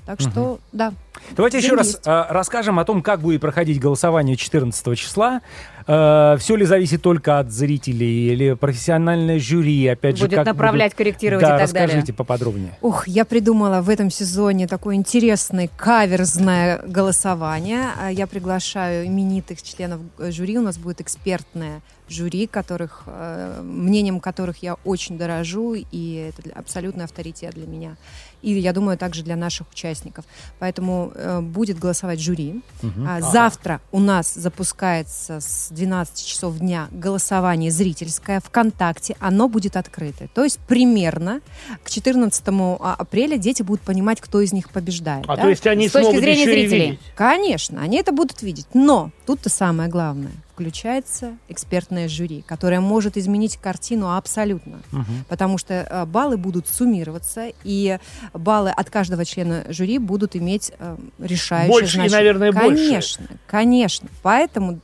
[0.05, 0.93] Так что, да.
[1.37, 2.01] Давайте еще День раз есть.
[2.09, 5.43] э, расскажем о том, как будет проходить голосование 14 числа.
[5.85, 11.45] Все ли зависит только от зрителей или профессиональное жюри, опять же, Будет как направлять, корректировать
[11.45, 11.87] да, и так далее.
[11.89, 12.73] расскажите поподробнее.
[12.81, 17.87] Ух, я придумала в этом сезоне такое интересное каверзное голосование.
[18.01, 20.59] А Я приглашаю именитых членов э, жюри.
[20.59, 26.55] У нас будет экспертное жюри, которых, э, мнением которых я очень дорожу, и это для-
[26.55, 27.97] абсолютный авторитет для меня.
[28.43, 30.25] И я думаю, также для наших участников.
[30.59, 32.61] Поэтому э, будет голосовать жюри.
[33.07, 39.17] А, Завтра у нас запускается с 12 часов дня голосование зрительское ВКонтакте.
[39.21, 40.29] Оно будет открытое.
[40.35, 41.41] То есть примерно
[41.83, 42.45] к 14
[42.81, 45.25] а- апреля дети будут понимать, кто из них побеждает.
[45.29, 45.43] А да?
[45.43, 46.87] то есть они С точки смогут зрения еще и зрителей.
[46.93, 47.01] видеть.
[47.15, 48.67] Конечно, они это будут видеть.
[48.75, 50.33] Но тут-то самое главное.
[50.53, 54.81] Включается экспертное жюри, которое может изменить картину абсолютно.
[55.29, 57.99] Потому что э, баллы будут суммироваться, и
[58.35, 62.19] баллы от каждого члена жюри будут иметь э, решающее Больше и, значение.
[62.19, 62.77] наверное, больше.
[62.85, 64.09] Конечно, конечно.
[64.23, 64.81] Поэтому,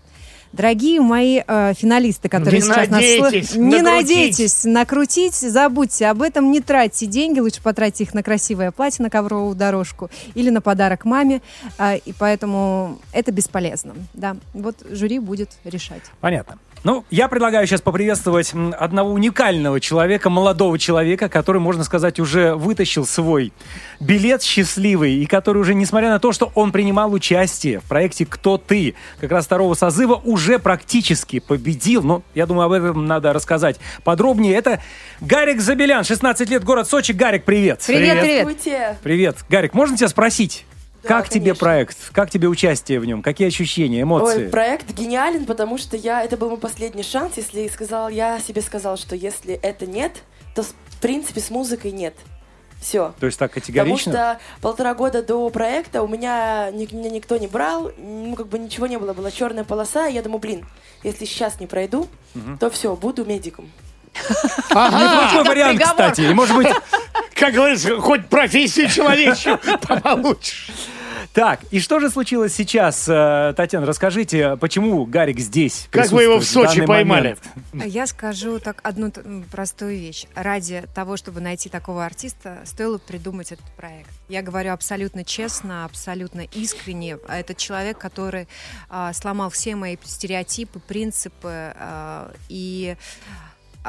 [0.52, 3.84] дорогие мои э, финалисты, которые Не сейчас нас слушают, надейтесь не накрутить.
[3.84, 9.10] надейтесь накрутить, забудьте об этом, не тратьте деньги, лучше потратьте их на красивое платье, на
[9.10, 11.42] ковровую дорожку или на подарок маме,
[11.78, 13.94] а, и поэтому это бесполезно.
[14.14, 16.02] Да, вот жюри будет решать.
[16.20, 16.58] Понятно.
[16.84, 23.06] Ну, я предлагаю сейчас поприветствовать одного уникального человека, молодого человека, который, можно сказать, уже вытащил
[23.06, 23.52] свой
[24.00, 28.58] билет счастливый, и который уже, несмотря на то, что он принимал участие в проекте «Кто
[28.58, 32.02] ты?», как раз второго созыва, уже практически победил.
[32.02, 34.54] Но я думаю, об этом надо рассказать подробнее.
[34.54, 34.80] Это
[35.20, 37.12] Гарик Забелян, 16 лет, город Сочи.
[37.12, 37.82] Гарик, привет.
[37.86, 38.40] Привет, привет.
[38.40, 38.98] Здравствуйте.
[39.02, 39.36] Привет.
[39.48, 40.64] Гарик, можно тебя спросить?
[41.08, 41.60] Как тебе конечно.
[41.60, 41.96] проект?
[42.12, 43.22] Как тебе участие в нем?
[43.22, 44.44] Какие ощущения, эмоции?
[44.44, 48.62] Ой, проект гениален, потому что я, это был мой последний шанс, если сказал, я себе
[48.62, 50.12] сказал, что если это нет,
[50.54, 52.14] то в принципе с музыкой нет.
[52.80, 53.12] Все.
[53.18, 54.12] То есть так Потому категорично?
[54.12, 58.58] что полтора года до проекта у меня, ни- меня никто не брал, ну как бы
[58.58, 60.66] ничего не было, была черная полоса, и я думаю, блин,
[61.02, 62.06] если сейчас не пройду,
[62.60, 63.68] то все, буду медиком.
[64.70, 66.22] Неплохой вариант, кстати.
[66.22, 66.68] И, может быть,
[67.34, 69.58] Как говорится, хоть профессию человечью
[70.02, 70.70] получишь.
[71.38, 71.60] Так.
[71.70, 73.86] И что же случилось сейчас, э, Татьяна?
[73.86, 75.86] Расскажите, почему Гарик здесь?
[75.92, 77.36] Как вы его в Сочи данный поймали?
[77.72, 77.86] момент?
[77.86, 79.12] Я скажу так одну
[79.52, 80.26] простую вещь.
[80.34, 84.10] Ради того, чтобы найти такого артиста, стоило придумать этот проект.
[84.28, 87.18] Я говорю абсолютно честно, абсолютно искренне.
[87.28, 88.48] А Это человек, который
[88.90, 92.96] а, сломал все мои стереотипы, принципы а, и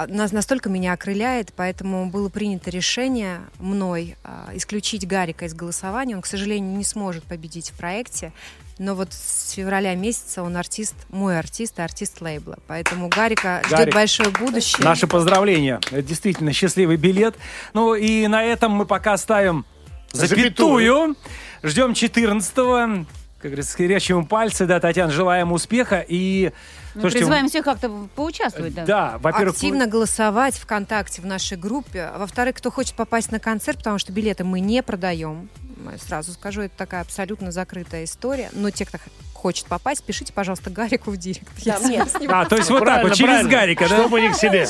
[0.07, 6.15] нас настолько меня окрыляет, поэтому было принято решение мной а, исключить Гарика из голосования.
[6.15, 8.31] Он, к сожалению, не сможет победить в проекте.
[8.77, 12.57] Но вот с февраля месяца он артист, мой артист и артист лейбла.
[12.67, 14.85] Поэтому Гарика ждет Гарик, большое будущее.
[14.85, 15.81] Наши поздравления.
[15.91, 17.35] Это действительно счастливый билет.
[17.73, 19.65] Ну и на этом мы пока ставим
[20.13, 21.15] запятую.
[21.61, 23.05] Ждем 14-го.
[23.39, 26.03] Как говорится, скрещиваем пальцы, да, Татьяна, желаем успеха.
[26.05, 26.51] И,
[26.93, 28.85] Мы слушайте, призываем всех как-то поучаствовать, да.
[28.85, 32.01] да, во-первых, активно голосовать ВКонтакте в нашей группе.
[32.13, 35.47] А Во-вторых, кто хочет попасть на концерт, потому что билеты мы не продаем.
[36.05, 38.49] Сразу скажу, это такая абсолютно закрытая история.
[38.51, 38.97] Но те, кто
[39.39, 41.47] хочет попасть, пишите, пожалуйста, Гарику в директ.
[41.65, 43.47] Да, ним- А, то есть вот так вот, через.
[43.47, 43.99] Гарика, да?
[44.01, 44.67] Чтобы не к себе.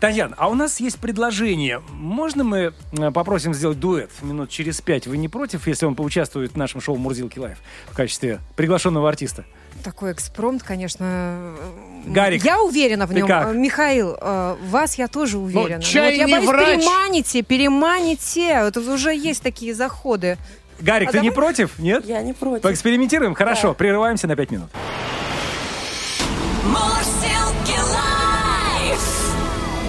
[0.00, 1.82] Татьяна, а у нас есть предложение.
[1.90, 5.06] Можно мы э, попросим сделать дуэт минут через пять?
[5.06, 7.58] Вы не против, если он поучаствует в нашем шоу «Мурзилки Лайв»
[7.90, 9.44] в качестве приглашенного артиста?
[9.84, 11.54] Такой экспромт, конечно.
[12.06, 13.26] Гарик, Я уверена в нем.
[13.28, 13.48] как?
[13.48, 15.82] Э, Михаил, э, вас я тоже уверена.
[15.82, 16.78] чай Вот я не боюсь, врач.
[16.80, 18.62] переманите, переманите.
[18.64, 20.38] Вот уже есть такие заходы.
[20.80, 21.78] Гарик, А ты не давай- против?
[21.78, 22.04] Нет?
[22.06, 22.62] Я не против.
[22.62, 23.34] Поэкспериментируем?
[23.34, 23.74] Хорошо, Да.
[23.74, 24.68] прерываемся на пять минут.
[26.64, 29.34] Мурзилки лайф.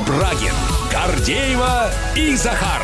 [0.08, 0.54] Брагин,
[0.91, 2.82] Гордеева и Захар.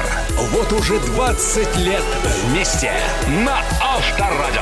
[0.52, 2.04] Вот уже 20 лет
[2.46, 2.92] вместе
[3.46, 4.62] на Авторадио.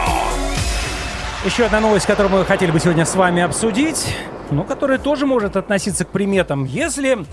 [1.45, 4.15] Еще одна новость, которую мы хотели бы сегодня с вами обсудить,
[4.51, 6.65] но которая тоже может относиться к приметам.
[6.65, 7.25] Если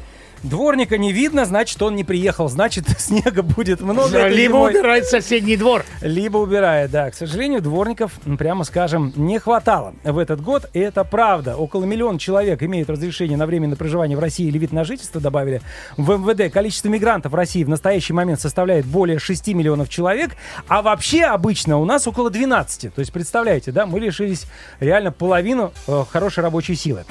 [0.42, 4.28] дворника не видно, значит, он не приехал, значит, снега будет много.
[4.28, 4.70] Либо зимой.
[4.72, 5.84] убирать соседний двор.
[6.00, 7.10] Либо убирает, да.
[7.10, 10.68] К сожалению, дворников, прямо скажем, не хватало в этот год.
[10.72, 11.56] И это правда.
[11.56, 15.60] Около миллиона человек имеют разрешение на временное проживание в России или вид на жительство, добавили
[15.96, 16.52] в МВД.
[16.52, 20.30] Количество мигрантов в России в настоящий момент составляет более 6 миллионов человек.
[20.68, 22.94] А вообще обычно у нас около 12.
[22.94, 24.46] То есть, представляете, да, мы лишились
[24.80, 27.04] реально половину э, хорошей рабочей силы.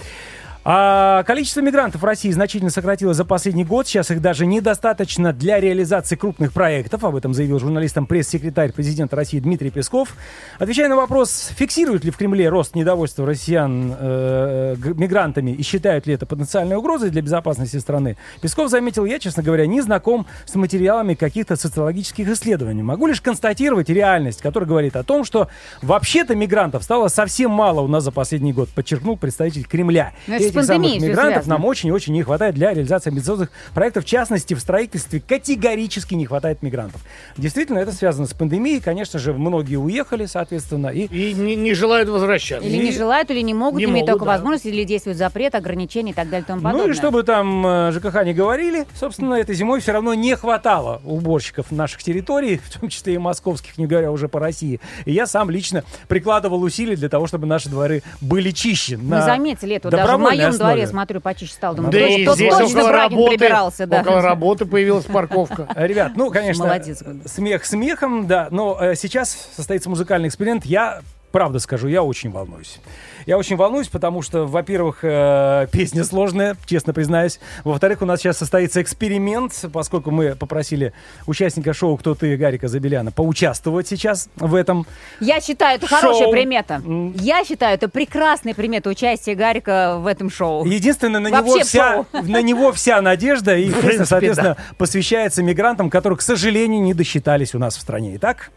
[0.69, 3.87] А количество мигрантов в России значительно сократилось за последний год.
[3.87, 7.05] Сейчас их даже недостаточно для реализации крупных проектов.
[7.05, 10.17] Об этом заявил журналистам пресс-секретарь президента России Дмитрий Песков.
[10.59, 16.15] Отвечая на вопрос, фиксируют ли в Кремле рост недовольства россиян э, мигрантами и считают ли
[16.15, 21.13] это потенциальной угрозой для безопасности страны, Песков заметил, я, честно говоря, не знаком с материалами
[21.13, 22.83] каких-то социологических исследований.
[22.83, 25.47] Могу лишь констатировать реальность, которая говорит о том, что
[25.81, 30.11] вообще-то мигрантов стало совсем мало у нас за последний год, подчеркнул представитель Кремля.
[30.27, 34.03] Ну, это с Этих самых мигрантов нам очень-очень не хватает для реализации амбициозных проектов.
[34.03, 37.01] В частности, в строительстве категорически не хватает мигрантов.
[37.37, 38.81] Действительно, это связано с пандемией.
[38.81, 42.67] Конечно же, многие уехали, соответственно, и И не, не желают возвращаться.
[42.67, 44.31] Или не желают, или не могут, Не имеют могут, только да.
[44.31, 46.87] возможность, или действует запрет, ограничения и так далее и тому подобное.
[46.87, 51.01] Ну и чтобы там э, ЖКХ не говорили, собственно, этой зимой все равно не хватало
[51.05, 54.79] уборщиков наших территорий, в том числе и московских, не говоря уже по России.
[55.05, 58.97] И я сам лично прикладывал усилия для того, чтобы наши дворы были чище.
[58.97, 59.89] Мы на заметили это.
[59.89, 60.73] Даже в добровольной основе.
[60.73, 61.75] дворе, смотрю, почище стал.
[61.75, 64.01] Думаю, Да и здесь точно около работы, прибирался, да.
[64.01, 65.67] около работы появилась парковка.
[65.75, 70.65] Ребят, ну, конечно, Молодец, смех смехом, да, но э, сейчас состоится музыкальный эксперимент.
[70.65, 71.01] Я,
[71.37, 72.79] правда скажу, я очень волнуюсь.
[73.27, 77.39] Я очень волнуюсь, потому что, во-первых, э, песня сложная, честно признаюсь.
[77.63, 80.93] Во-вторых, у нас сейчас состоится эксперимент, поскольку мы попросили
[81.27, 84.87] участника шоу «Кто ты?» Гарика Забеляна поучаствовать сейчас в этом.
[85.19, 85.99] Я считаю, это Шоу.
[85.99, 86.81] хорошая примета.
[87.21, 90.65] Я считаю, это прекрасная примета участия Гарика в этом шоу.
[90.65, 92.05] Единственное, на Вообще него, вся, шоу.
[92.23, 97.59] на него вся надежда, и принципе, соответственно, посвящается мигрантам, которые, к сожалению, не досчитались у
[97.59, 98.15] нас в стране.
[98.15, 98.49] Итак,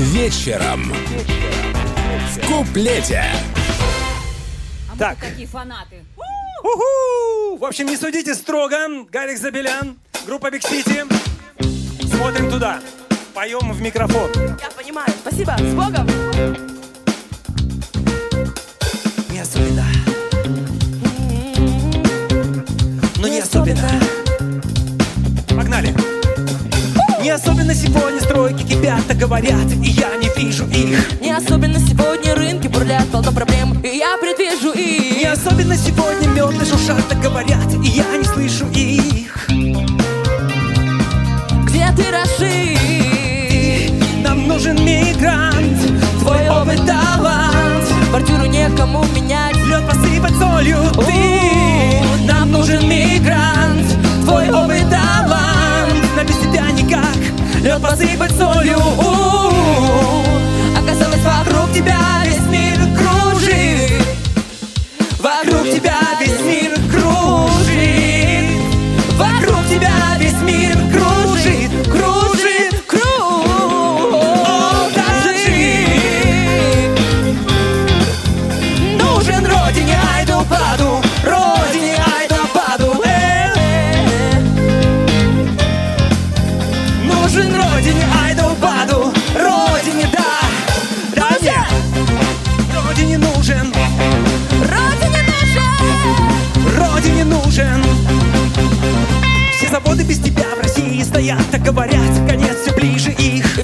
[0.00, 0.94] Вечером.
[2.30, 3.22] В куплете.
[4.98, 5.18] так.
[5.18, 6.04] Какие фанаты.
[6.62, 7.58] Уху!
[7.58, 8.76] В общем, не судите строго.
[9.10, 11.04] Гарик Забелян, группа Биг Сити.
[12.16, 12.80] Смотрим туда.
[13.34, 14.30] Поем в микрофон.
[14.34, 15.08] Я понимаю.
[15.20, 15.54] Спасибо.
[15.58, 16.06] С Богом.
[19.30, 19.86] Не особенно.
[23.18, 24.09] Но не особенно.
[27.30, 31.20] Не особенно сегодня стройки кипят, так говорят, и я не вижу их.
[31.20, 35.32] Не особенно сегодня рынки бурлят, полно проблем, и я предвижу Не их.
[35.32, 39.46] особенно сегодня метлы шуршат, так говорят, и я не слышу их.
[41.66, 43.92] Где ты расширь?
[44.24, 45.80] Нам нужен мигрант,
[46.18, 47.84] твой опыт талант.
[48.08, 49.54] Квартиру некому менять.
[49.68, 53.99] Лед посыпать солью ты Нам нужен мигрант
[57.60, 58.78] Лед посыпать солью
[60.78, 64.02] Оказалось, вокруг тебя весь мир кружит.
[65.18, 66.79] Вокруг тебя весь мир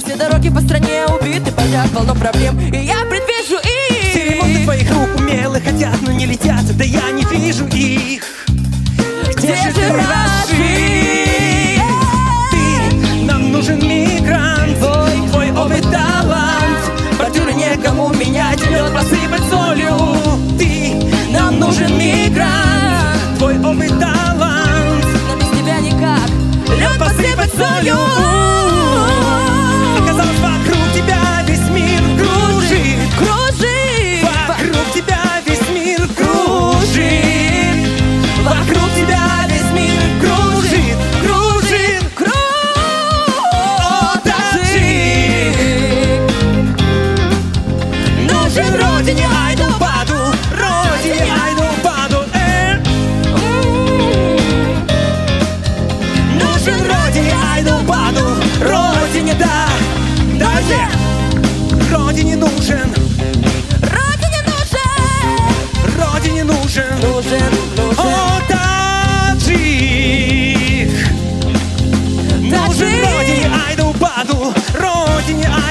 [0.07, 2.57] Все дороги по стране убиты подряд полно проблем.
[2.61, 4.11] И я предвижу их.
[4.13, 8.23] Все ремонты твоих рук умелы хотят, но ну, не летят Да я не вижу их.
[9.37, 10.61] Где, Где же ты, Раши?
[12.53, 14.79] Ты, нам нужен мигрант.
[14.79, 17.19] Твой, твой опыт талант.
[17.19, 19.97] Бордюры некому менять Лед посыпать солью.
[20.57, 23.39] Ты, нам нужен мигрант.
[23.39, 25.05] Твой опыт талант.
[25.27, 26.31] Но без тебя никак.
[26.79, 28.36] Лед посыпать солью.
[62.37, 62.93] Родине нужен.
[63.81, 65.01] Родине нужен.
[65.97, 67.01] Родине нужен.
[67.01, 67.99] Нужен, нужен.
[67.99, 69.57] О, таджик
[72.43, 74.53] Нужен родине Айдубаду.
[74.75, 75.66] Родине Айдубаду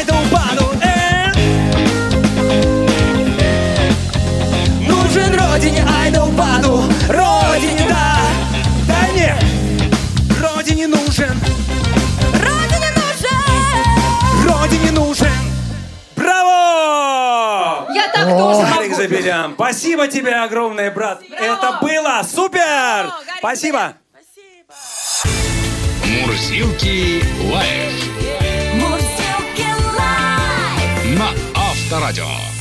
[20.05, 21.21] спасибо тебе огромное, брат.
[21.31, 23.11] Это было супер!
[23.39, 23.95] Спасибо.
[26.03, 27.93] Мурзилки лайф
[28.75, 31.17] Мурзилки лайф.
[31.17, 32.54] на Авторадио.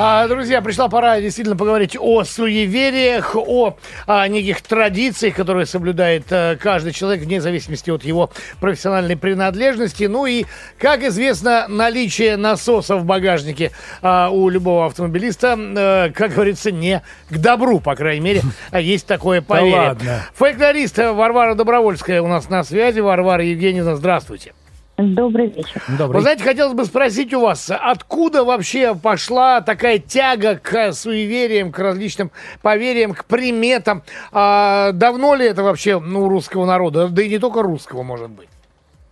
[0.00, 6.54] А, друзья, пришла пора действительно поговорить о суевериях, о, а, неких традициях, которые соблюдает а,
[6.54, 8.30] каждый человек вне зависимости от его
[8.60, 10.04] профессиональной принадлежности.
[10.04, 10.44] Ну и,
[10.78, 17.38] как известно, наличие насоса в багажнике а, у любого автомобилиста, а, как говорится, не к
[17.38, 19.74] добру, по крайней мере, есть такое поверье.
[19.74, 20.26] ладно.
[20.34, 23.00] Фольклорист Варвара Добровольская у нас на связи.
[23.00, 24.52] Варвара Евгеньевна, здравствуйте.
[24.98, 25.80] Добрый вечер.
[25.86, 26.22] Вы Добрый.
[26.22, 32.32] знаете, хотелось бы спросить у вас, откуда вообще пошла такая тяга к суевериям, к различным
[32.62, 34.02] поверьям, к приметам?
[34.32, 37.06] А давно ли это вообще ну, у русского народа?
[37.08, 38.48] Да и не только русского, может быть.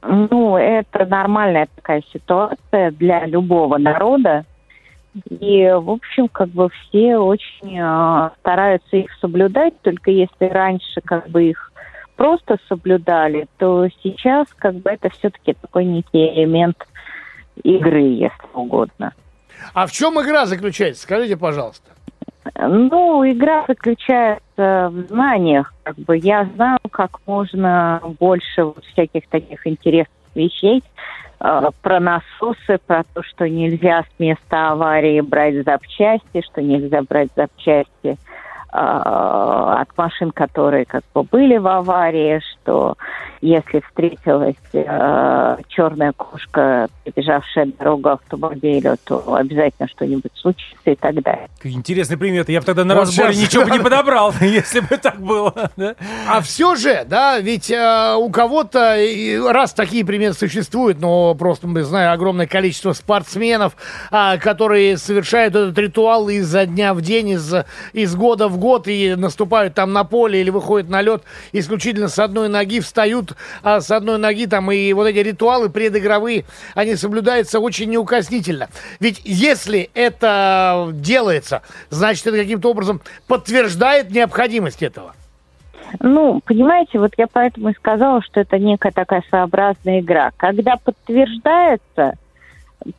[0.02, 4.44] Ну, это нормальная такая ситуация для любого народа.
[5.30, 11.28] И, в общем, как бы все очень э, стараются их соблюдать, только если раньше как
[11.28, 11.65] бы их
[12.16, 16.86] просто соблюдали, то сейчас как бы это все-таки такой некий элемент
[17.62, 19.12] игры, если угодно.
[19.74, 21.02] А в чем игра заключается?
[21.02, 21.90] Скажите, пожалуйста.
[22.58, 25.72] Ну, игра заключается в знаниях.
[25.82, 30.82] Как бы я знаю, как можно больше вот всяких таких интересных вещей
[31.40, 37.30] э, про насосы, про то, что нельзя с места аварии брать запчасти, что нельзя брать
[37.34, 38.16] запчасти
[38.76, 42.96] от машин, которые как бы были в аварии, что
[43.40, 51.48] если встретилась э, черная кошка, перебежавшая дорогу автомобилю, то обязательно что-нибудь случится и так далее.
[51.56, 52.52] Какие Интересные приметы.
[52.52, 53.42] Я бы тогда на Вот разборе щас.
[53.42, 55.70] ничего бы не подобрал, если бы так было.
[55.76, 55.94] да?
[56.28, 58.96] А все же, да, ведь э, у кого-то,
[59.48, 63.76] раз такие приметы существуют, но просто мы знаем огромное количество спортсменов,
[64.10, 67.54] а, которые совершают этот ритуал изо дня в день, из,
[67.92, 72.18] из года в год и наступают там на поле или выходят на лед исключительно с
[72.18, 77.60] одной ноги, встают а, с одной ноги там, и вот эти ритуалы предыгровые, они соблюдаются
[77.60, 78.68] очень неукоснительно.
[79.00, 85.14] Ведь если это делается, значит, это каким-то образом подтверждает необходимость этого.
[86.00, 90.32] Ну, понимаете, вот я поэтому и сказала, что это некая такая своеобразная игра.
[90.36, 92.14] Когда подтверждается,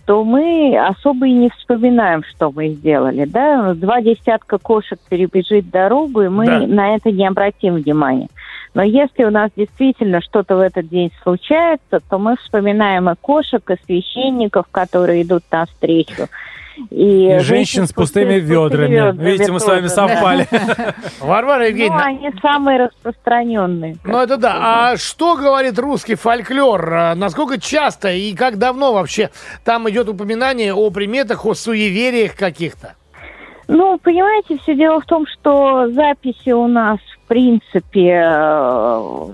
[0.05, 3.73] то мы особо и не вспоминаем, что мы сделали, да?
[3.73, 6.59] Два десятка кошек перебежит дорогу, и мы Да.
[6.67, 8.27] на это не обратим внимания.
[8.73, 13.63] Но если у нас действительно что-то в этот день случается, то мы вспоминаем и кошек,
[13.71, 16.27] и священников, которые идут навстречу.
[16.89, 19.15] И, И женщин с пустыми ведрами.
[19.21, 20.47] Видите, мы с вами совпали.
[21.19, 23.97] Варвара Ну, Евгеньевна, они самые распространенные.
[24.03, 24.91] ну это да.
[24.91, 26.93] А что говорит русский фольклор?
[26.93, 29.29] А Насколько часто и как давно вообще
[29.63, 32.95] там идет упоминание о приметах, о суевериях каких-то?
[33.67, 39.27] Ну, понимаете, все дело в том, что записи у нас, в принципе, э,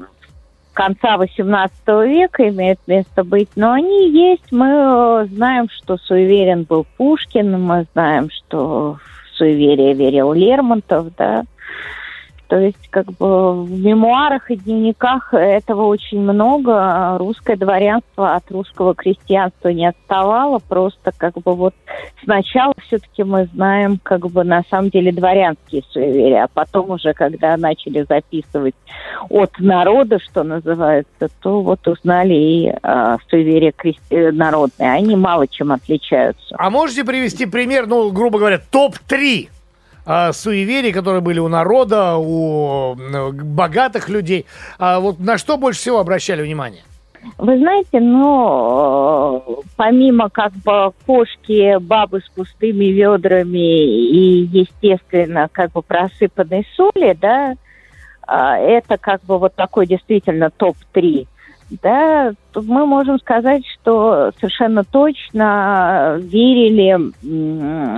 [0.74, 4.52] конца XVIII века имеют место быть, но они есть.
[4.52, 11.44] Мы э, знаем, что суеверен был Пушкин, мы знаем, что в суеверие верил Лермонтов, да.
[12.54, 17.18] То есть, как бы в мемуарах и дневниках этого очень много.
[17.18, 20.60] Русское дворянство от русского крестьянства не отставало.
[20.60, 21.74] Просто как бы вот
[22.24, 27.58] сначала все-таки мы знаем как бы на самом деле дворянские суеверия, а потом уже, когда
[27.58, 28.76] начали записывать
[29.30, 34.92] от народа, что называется, то вот узнали и э, суеверия крести- э, народные.
[34.92, 36.56] Они мало чем отличаются.
[36.56, 39.50] А можете привести пример, ну, грубо говоря, топ-3
[40.06, 44.46] а, суеверий, которые были у народа, у богатых людей?
[44.80, 46.84] А вот на что больше всего обращали внимание?
[47.38, 55.72] Вы знаете, ну, э, помимо как бы кошки, бабы с пустыми ведрами и, естественно, как
[55.72, 57.54] бы просыпанной соли, да,
[58.28, 61.28] а, это как бы вот такой действительно топ-3.
[61.82, 67.00] Да, мы можем сказать, что совершенно точно верили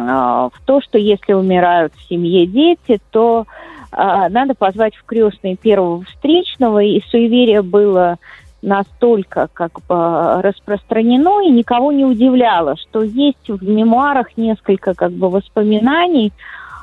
[0.09, 3.45] а, в то, что если умирают в семье дети, то
[3.91, 8.17] а, надо позвать в крестные первого встречного, и суеверие было
[8.61, 15.29] настолько как бы распространено и никого не удивляло, что есть в мемуарах несколько как бы
[15.29, 16.31] воспоминаний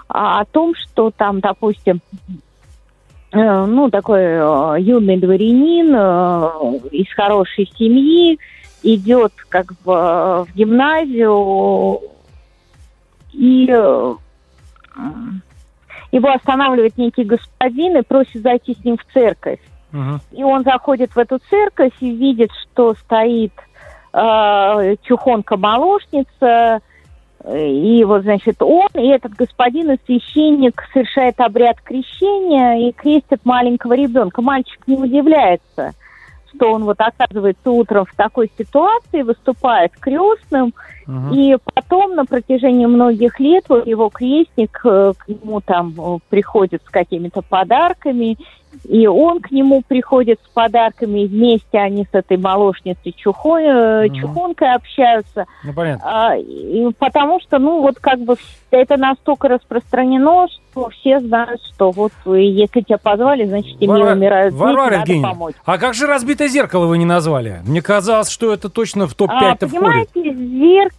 [0.09, 2.01] о том, что там, допустим,
[3.33, 8.39] ну, такой э, юный дворянин э, из хорошей семьи
[8.83, 12.01] идет как бы в гимназию
[13.33, 14.15] и э,
[16.13, 19.61] его останавливает некий господин и просит зайти с ним в церковь.
[19.93, 20.21] Мгм.
[20.33, 23.53] И он заходит в эту церковь и видит, что стоит
[24.13, 26.81] э, чухонка-молочница, э,
[27.49, 33.95] и вот, значит, он и этот господин и священник совершает обряд крещения и крестит маленького
[33.95, 34.43] ребенка.
[34.43, 35.93] Мальчик не удивляется,
[36.55, 40.73] что он вот оказывается утром в такой ситуации, выступает крестным,
[41.33, 46.83] и потом на протяжении многих лет вот его крестник э, к нему там э, приходит
[46.87, 48.37] с какими-то подарками,
[48.89, 54.15] и он к нему приходит с подарками, и вместе они с этой молочницей чухой, Мгм.
[54.15, 55.45] чухонкой общаются.
[55.63, 56.03] Ну, понятно.
[56.31, 58.37] А, и потому что, ну, вот как бы
[58.71, 64.55] это настолько распространено, что все знают, что вот если тебя позвали, значит, тебе Варвара- умирают
[64.55, 65.55] Варвара Евгеньевна, помочь.
[65.67, 67.61] а как же разбитое зеркало вы не назвали?
[67.67, 69.71] Мне казалось, что это точно в топ-5 А, входит.
[69.71, 70.39] понимаете, с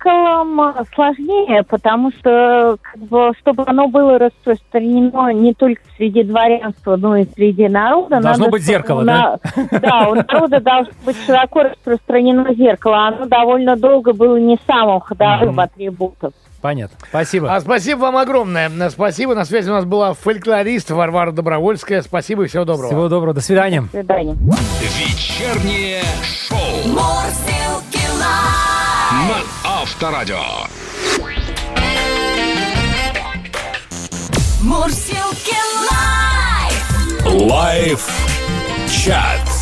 [0.04, 7.16] зеркалом сложнее, потому что, как бы, чтобы оно было распространено не только среди дворянства, но
[7.18, 8.20] и среди народа.
[8.20, 9.40] Должно надо, быть зеркало, на-
[9.72, 13.08] Да, у народа должно быть широко распространено зеркало.
[13.08, 16.32] Оно довольно долго было не самым ходовым атрибутом.
[16.62, 16.98] Понятно.
[17.10, 17.54] Спасибо.
[17.54, 18.70] А спасибо вам огромное.
[18.90, 19.36] Спасибо.
[19.36, 22.02] На связи у нас была фольклорист Варвара Добровольская.
[22.02, 22.88] Спасибо и всего доброго.
[22.88, 23.34] Всего доброго.
[23.34, 23.82] До свидания.
[23.82, 24.34] До свидания.
[24.80, 29.53] Вечернее шоу Мурзилки Live.
[29.84, 30.40] Авторадио.
[34.62, 35.58] Мурзилки
[35.92, 37.26] Live.
[37.26, 38.08] Live
[38.90, 39.53] chat.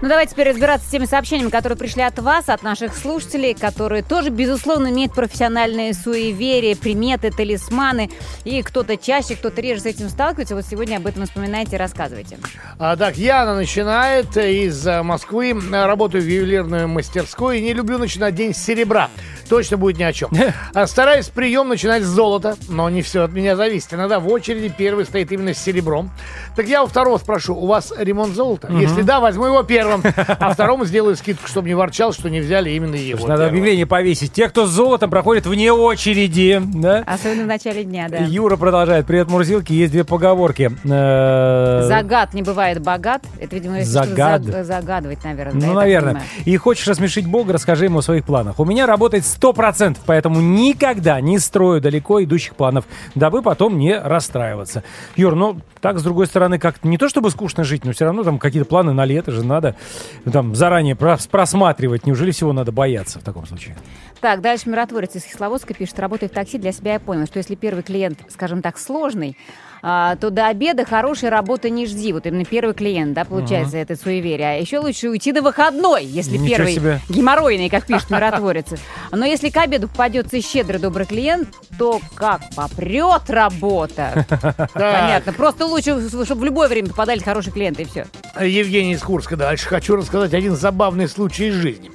[0.00, 4.04] Ну, давайте теперь разбираться с теми сообщениями, которые пришли от вас, от наших слушателей, которые
[4.04, 8.08] тоже, безусловно, имеют профессиональные суеверия, приметы, талисманы.
[8.44, 10.54] И кто-то чаще, кто-то реже с этим сталкивается.
[10.54, 12.38] Вот сегодня об этом вспоминайте и рассказывайте.
[12.78, 15.58] А, так, Яна начинает из э, Москвы.
[15.72, 19.10] Работаю в ювелирной мастерской и не люблю начинать день с серебра.
[19.48, 20.30] Точно будет ни о чем.
[20.74, 23.94] А Стараюсь прием начинать с золота, но не все от меня зависит.
[23.94, 26.10] Иногда в очереди первый стоит именно с серебром.
[26.54, 28.68] Так я у второго спрошу, у вас ремонт золота?
[28.72, 32.70] Если да, возьму его первым, а второму сделаю скидку, чтобы не ворчал, что не взяли
[32.70, 33.20] именно его.
[33.26, 33.48] Надо первым.
[33.50, 34.32] объявление повесить.
[34.32, 36.60] Те, кто с золотом, проходят вне очереди.
[36.62, 37.02] Да?
[37.06, 38.18] Особенно в начале дня, да.
[38.18, 39.06] Юра продолжает.
[39.06, 39.72] Привет, Мурзилки.
[39.72, 40.70] Есть две поговорки.
[40.84, 43.22] Э, Загад не бывает богат.
[43.40, 44.42] Это, видимо, Загад.
[44.42, 45.66] заг- загадывать, наверное.
[45.66, 46.22] Ну, наверное.
[46.44, 48.58] И хочешь рассмешить Бога, расскажи ему о своих планах.
[48.58, 52.84] У меня работает 100%, поэтому никогда не строю далеко идущих планов,
[53.14, 54.82] дабы потом не расстраиваться.
[55.16, 58.24] Юр, ну, так, с другой стороны, как-то не то чтобы скучно жить, но все равно
[58.24, 59.76] там какие-то планы на лето же надо
[60.30, 62.06] там заранее прос- просматривать.
[62.06, 63.76] Неужели всего надо бояться в таком случае?
[64.20, 67.54] Так, дальше миротворец из Кисловодска пишет, работая в такси, для себя я понял, что если
[67.54, 69.36] первый клиент, скажем так, сложный,
[69.82, 72.12] а, то до обеда хорошей работы не жди.
[72.12, 74.48] Вот именно первый клиент, да, получается, это суеверие.
[74.48, 77.00] А еще лучше уйти на выходной, если Ничего первый себе.
[77.08, 78.66] геморройный, как пишет миротворец.
[79.12, 81.48] Но если к обеду попадется щедрый добрый клиент,
[81.78, 84.26] то как попрет работа.
[84.74, 85.32] Понятно.
[85.32, 88.06] Просто лучше, чтобы в любое время попадали хорошие клиенты, и все.
[88.40, 89.68] Евгений из Курска дальше.
[89.68, 91.90] Хочу рассказать один забавный случай из жизни.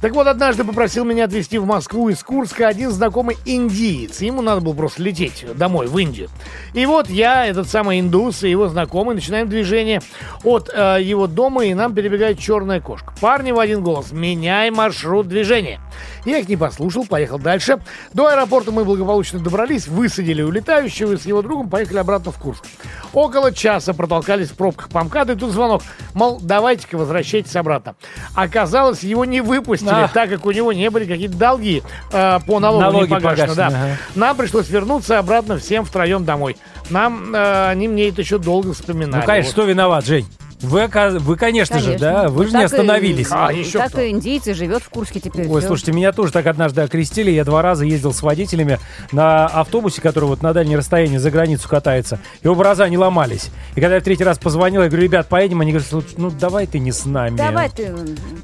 [0.00, 4.20] Так вот, однажды попросил меня отвезти в Москву из Курска один знакомый индиец.
[4.20, 6.28] Ему надо было просто лететь домой, в Индию.
[6.74, 10.02] И вот я, этот самый индус и его знакомый начинаем движение
[10.42, 13.14] от э, его дома, и нам перебегает черная кошка.
[13.20, 14.12] Парни в один голос.
[14.12, 15.80] Меняй маршрут движения.
[16.26, 17.78] Я их не послушал, поехал дальше.
[18.12, 22.64] До аэропорта мы благополучно добрались, высадили улетающего и с его другом поехали обратно в Курск.
[23.12, 25.82] Около часа протолкались в пробках по МКАДу, и тут звонок.
[26.14, 27.94] Мол, давайте-ка возвращайтесь обратно.
[28.34, 30.12] Оказалось, его не выпустили, Ах.
[30.12, 31.82] так как у него не были какие-то долги
[32.12, 33.48] э, по налогу Налоги не погашены.
[33.48, 33.66] погашены, да.
[33.68, 33.96] ага.
[34.14, 36.56] Нам пришлось вернуться обратно всем втроем домой.
[36.90, 39.20] Нам, э, они мне это еще долго вспоминали.
[39.20, 39.52] Ну, конечно, Вот.
[39.54, 40.26] кто виноват, Жень?
[40.64, 40.88] Вы,
[41.20, 42.06] вы конечно, же, Конечно.
[42.22, 43.28] да, вы же не так и- остановились.
[43.30, 44.00] А, и еще так кто?
[44.00, 45.46] и индейцы живет в Курске теперь.
[45.48, 45.68] Ой, всё.
[45.68, 47.30] слушайте, меня тоже так однажды окрестили.
[47.30, 48.78] Я два раза ездил с водителями
[49.12, 52.18] на автобусе, который вот на дальнее расстояние за границу катается.
[52.42, 53.50] И оба раза они ломались.
[53.76, 55.60] И когда я в третий раз позвонил, я говорю, ребят, поедем.
[55.60, 57.36] Они говорят, «Слушай, ну давай ты не с нами.
[57.36, 57.94] Давай ты...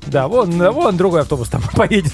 [0.07, 2.12] Да, вон, вон другой автобус там поедет.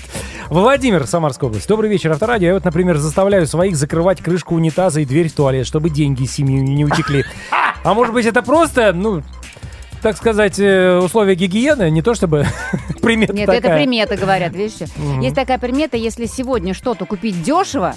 [0.49, 1.69] Владимир, Самарская область.
[1.69, 2.49] Добрый вечер, Авторадио.
[2.49, 6.33] Я вот, например, заставляю своих закрывать крышку унитаза и дверь в туалет, чтобы деньги из
[6.33, 7.25] семьи не утекли.
[7.85, 9.23] А может быть, это просто, ну,
[10.03, 12.47] так сказать, э, условия гигиены, не то чтобы
[13.03, 13.59] примета Нет, такая.
[13.61, 14.89] это примета, говорят, видишь?
[15.21, 17.95] Есть такая примета, если сегодня что-то купить дешево,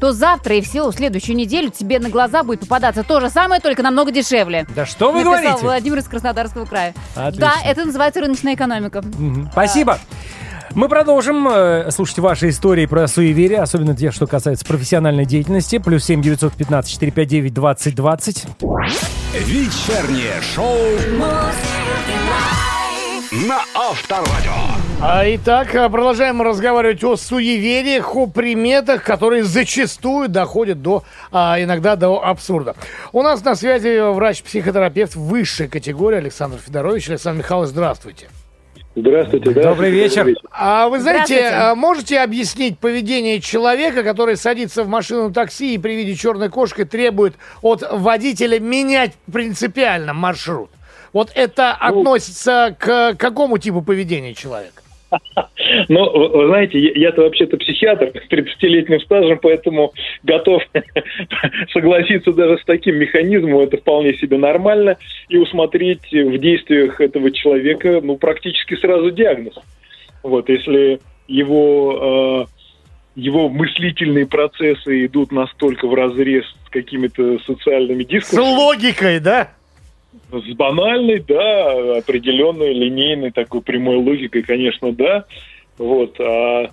[0.00, 3.82] то завтра и всю следующую неделю тебе на глаза будет попадаться то же самое, только
[3.82, 4.66] намного дешевле.
[4.74, 5.62] Да что вы Написал говорите?
[5.62, 6.94] Владимир из Краснодарского края.
[7.14, 7.52] Отлично.
[7.62, 9.02] Да, это называется рыночная экономика.
[9.02, 9.50] Мгм.
[9.52, 9.98] Спасибо.
[10.74, 15.78] Мы продолжим э, слушать ваши истории про суеверие, особенно те, что касается профессиональной деятельности.
[15.78, 18.44] Плюс семь девятьсот пятнадцать четыре пять девять двадцать двадцать.
[19.32, 20.76] Вечернее шоу
[23.46, 24.52] на Авторадио.
[25.02, 31.96] А, Итак, а, продолжаем разговаривать о суевериях, о приметах, которые зачастую доходят до, а, иногда
[31.96, 32.74] до абсурда.
[33.12, 37.08] У нас на связи врач-психотерапевт высшей категории Александр Федорович.
[37.10, 38.28] Александр Михайлович, здравствуйте.
[38.96, 39.50] Здравствуйте.
[39.50, 40.34] Добрый вечер.
[40.50, 41.54] А вы знаете, Здравствуйте.
[41.54, 46.84] а, можете объяснить поведение человека, который садится в машину такси и при виде черной кошки
[46.84, 50.70] требует от водителя менять принципиально маршрут?
[51.12, 54.82] Вот это относится к какому типу поведения человека?
[55.88, 59.92] Ну, вы, знаете, я-то вообще-то психиатр с 30-летним стажем, поэтому
[60.22, 60.62] готов
[61.72, 63.60] согласиться даже с таким механизмом.
[63.60, 64.96] Это вполне себе нормально.
[65.28, 69.54] И усмотреть в действиях этого человека, ну, практически сразу диагноз.
[70.22, 78.06] Вот, если его, э, его мыслительные процессы идут настолько в разрез с какими-то социальными С
[78.06, 79.52] дискурсами, логикой, да?
[80.32, 85.24] С банальной, да, определенной линейной такой прямой логикой, конечно, да.
[85.80, 86.20] Вот.
[86.20, 86.70] А,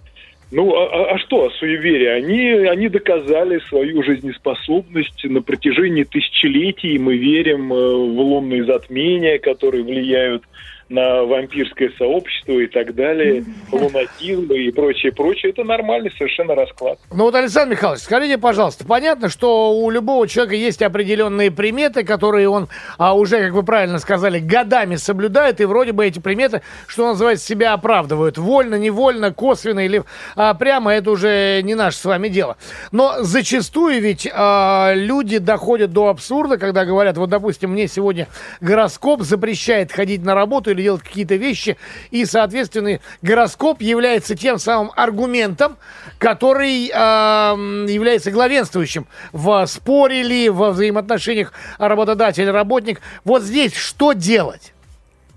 [0.51, 2.15] ну, а, а- а что, суеверия?
[2.15, 6.97] Они, они доказали свою жизнеспособность на протяжении тысячелетий.
[6.97, 10.43] Мы верим э, в лунные затмения, которые влияют
[10.89, 15.51] на вампирское сообщество и так далее, лунатизм и прочее, прочее.
[15.51, 16.99] Это нормальный совершенно расклад.
[17.11, 22.47] Ну вот, Александр Михайлович, скажите, пожалуйста, понятно, что у любого человека есть определенные приметы, которые
[22.47, 27.07] он а, уже, как вы правильно сказали, годами соблюдает, и вроде бы эти приметы, что
[27.07, 28.37] называется, себя оправдывают.
[28.37, 30.03] Вольно, невольно, косвенно или
[30.35, 32.57] а, прямо, это уже не наше с вами дело.
[32.91, 38.27] Но зачастую ведь а, люди доходят до абсурда, когда говорят, вот, допустим, мне сегодня
[38.61, 41.77] гороскоп запрещает ходить на работу или делать какие-то вещи,
[42.11, 45.77] и, соответственно, гороскоп является тем самым аргументом,
[46.19, 53.01] который м, является главенствующим в споре или во взаимоотношениях работодатель-работник.
[53.25, 54.73] Вот здесь что делать?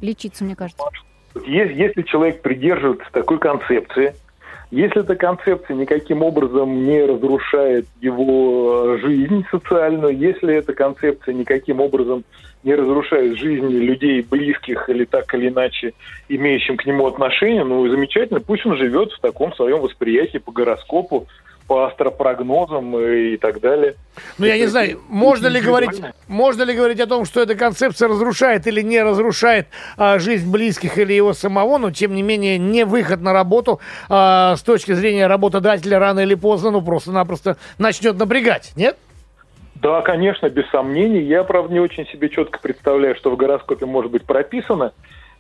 [0.01, 0.83] Лечиться, мне кажется.
[1.47, 4.15] Если человек придерживается такой концепции,
[4.71, 11.81] если эта концепция никаким образом не разрушает его э, жизнь социальную, если эта концепция никаким
[11.81, 12.25] образом
[12.63, 15.95] не разрушает жизни людей близких или так или иначе
[16.29, 20.53] имеющим к нему отношение, ну и замечательно, пусть он живет в таком своем восприятии по
[20.53, 21.27] гороскопу,
[21.71, 23.95] по астропрогнозам и так далее.
[24.39, 28.09] Ну, я не знаю, можно ли говорить, можно ли говорить о том, что эта концепция
[28.09, 32.85] разрушает или не разрушает а, жизнь близких или его самого, но тем не менее не
[32.85, 38.73] выход на работу а, с точки зрения работодателя рано или поздно, ну просто-напросто начнет напрягать,
[38.75, 38.97] нет?
[39.81, 41.23] Да, конечно, без сомнений.
[41.23, 44.93] Я, правда, не очень себе четко представляю, что в гороскопе может быть прописано.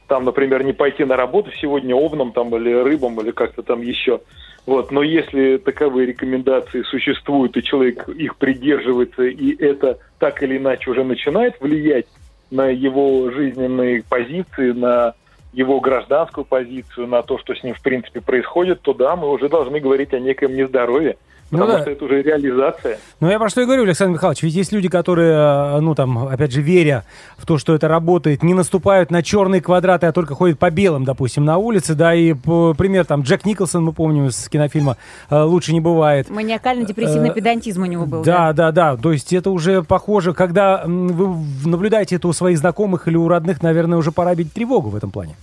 [0.07, 4.20] Там, например, не пойти на работу сегодня овном там, или рыбам, или как-то там еще.
[4.64, 4.91] Вот.
[4.91, 11.05] Но если таковые рекомендации существуют, и человек их придерживается, и это так или иначе уже
[11.05, 12.07] начинает влиять
[12.51, 15.14] на его жизненные позиции, на
[15.53, 19.51] его гражданскую позицию, на то, что с ним в принципе происходит, то да, мы уже
[19.51, 21.16] должны говорить о некоем нездоровье.
[21.51, 21.82] Ну Потому да.
[21.82, 22.98] что это уже реализация.
[23.20, 26.28] Ну, я про что и говорю, Александр Михайлович, ведь есть люди, которые, э, ну, там,
[26.28, 27.05] опять же, веря
[27.36, 31.05] в то, что это работает, не наступают на черные квадраты, а только ходят по белым,
[31.05, 34.96] допустим, на улице, да, и, пример, там, Джек Николсон, мы помним из кинофильма
[35.28, 36.30] э, «Лучше не бывает».
[36.30, 38.22] Маниакально-депрессивный Э, педантизм у него был.
[38.22, 38.96] Да, да, да.
[38.96, 43.62] То есть это уже похоже, когда вы наблюдаете это у своих знакомых или у родных,
[43.62, 45.36] наверное, уже пора бить тревогу в этом плане.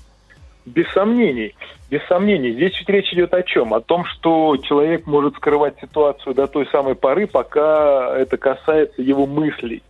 [0.67, 1.55] Без сомнений,
[1.89, 2.51] без сомнений.
[2.51, 3.73] Здесь ведь речь идет о чем?
[3.73, 9.25] О том, что человек может скрывать ситуацию до той самой поры, пока это касается его
[9.25, 9.81] мыслей.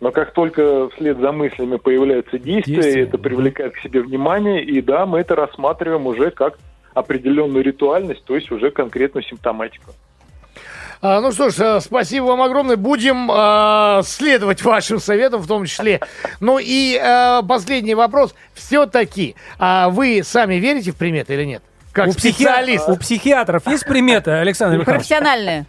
[0.00, 4.82] Но как только вслед за мыслями появляются действия, Действия, это привлекает к себе внимание, и
[4.82, 6.58] да, мы это рассматриваем уже как
[6.92, 9.92] определенную ритуальность, то есть уже конкретную симптоматику.
[11.00, 12.76] А, ну что ж, э, спасибо вам огромное.
[12.76, 16.00] Будем э, следовать вашим советам в том числе.
[16.40, 18.34] Ну и э, последний вопрос.
[18.54, 21.62] Все-таки а вы сами верите в приметы или нет?
[21.92, 22.88] Как у, психи- специалист.
[22.88, 25.06] у психиатров есть приметы, Александр Михайлович?
[25.08, 25.66] Профессиональные.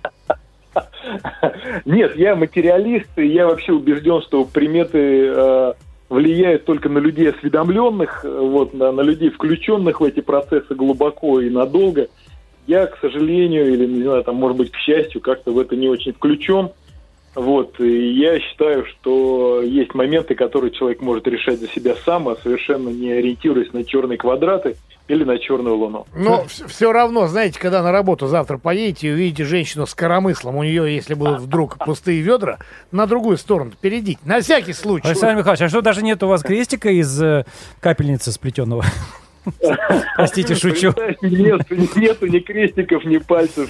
[1.86, 5.74] Нет, я материалист, и я вообще убежден, что приметы э,
[6.10, 11.42] влияют только на людей осведомленных, э, вот, на, на людей, включенных в эти процессы глубоко
[11.42, 12.08] и надолго.
[12.68, 15.88] Я, к сожалению, или, не знаю, там, может быть, к счастью, как-то в это не
[15.88, 16.72] очень включен.
[17.36, 22.36] Вот, и я считаю, что есть моменты, которые человек может решать за себя сам, а
[22.36, 24.76] совершенно не ориентируясь на черные квадраты
[25.08, 26.06] или на черную луну.
[26.16, 30.64] Но все равно, знаете, когда на работу завтра поедете и увидите женщину с коромыслом, у
[30.64, 32.58] нее, если будут вдруг пустые ведра,
[32.92, 34.20] на другую сторону перейдите.
[34.26, 35.08] На всякий случай.
[35.08, 37.46] Александр Михайлович, а что, даже нет у вас крестика из э,
[37.80, 38.86] капельницы сплетенного?
[40.16, 40.94] Простите, шучу.
[41.22, 41.62] Нет,
[41.96, 43.70] нету ни крестиков, ни пальцев,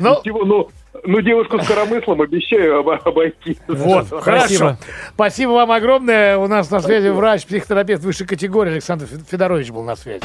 [0.00, 0.44] Ну- ничего.
[0.44, 0.68] Ну,
[1.04, 3.58] ну, девушку с коромыслом обещаю обо- обойти.
[3.68, 4.76] Вот, хорошо.
[5.14, 6.36] Спасибо вам огромное.
[6.38, 10.22] У нас на связи врач, психотерапевт высшей категории Александр Фе- Федорович был на связи.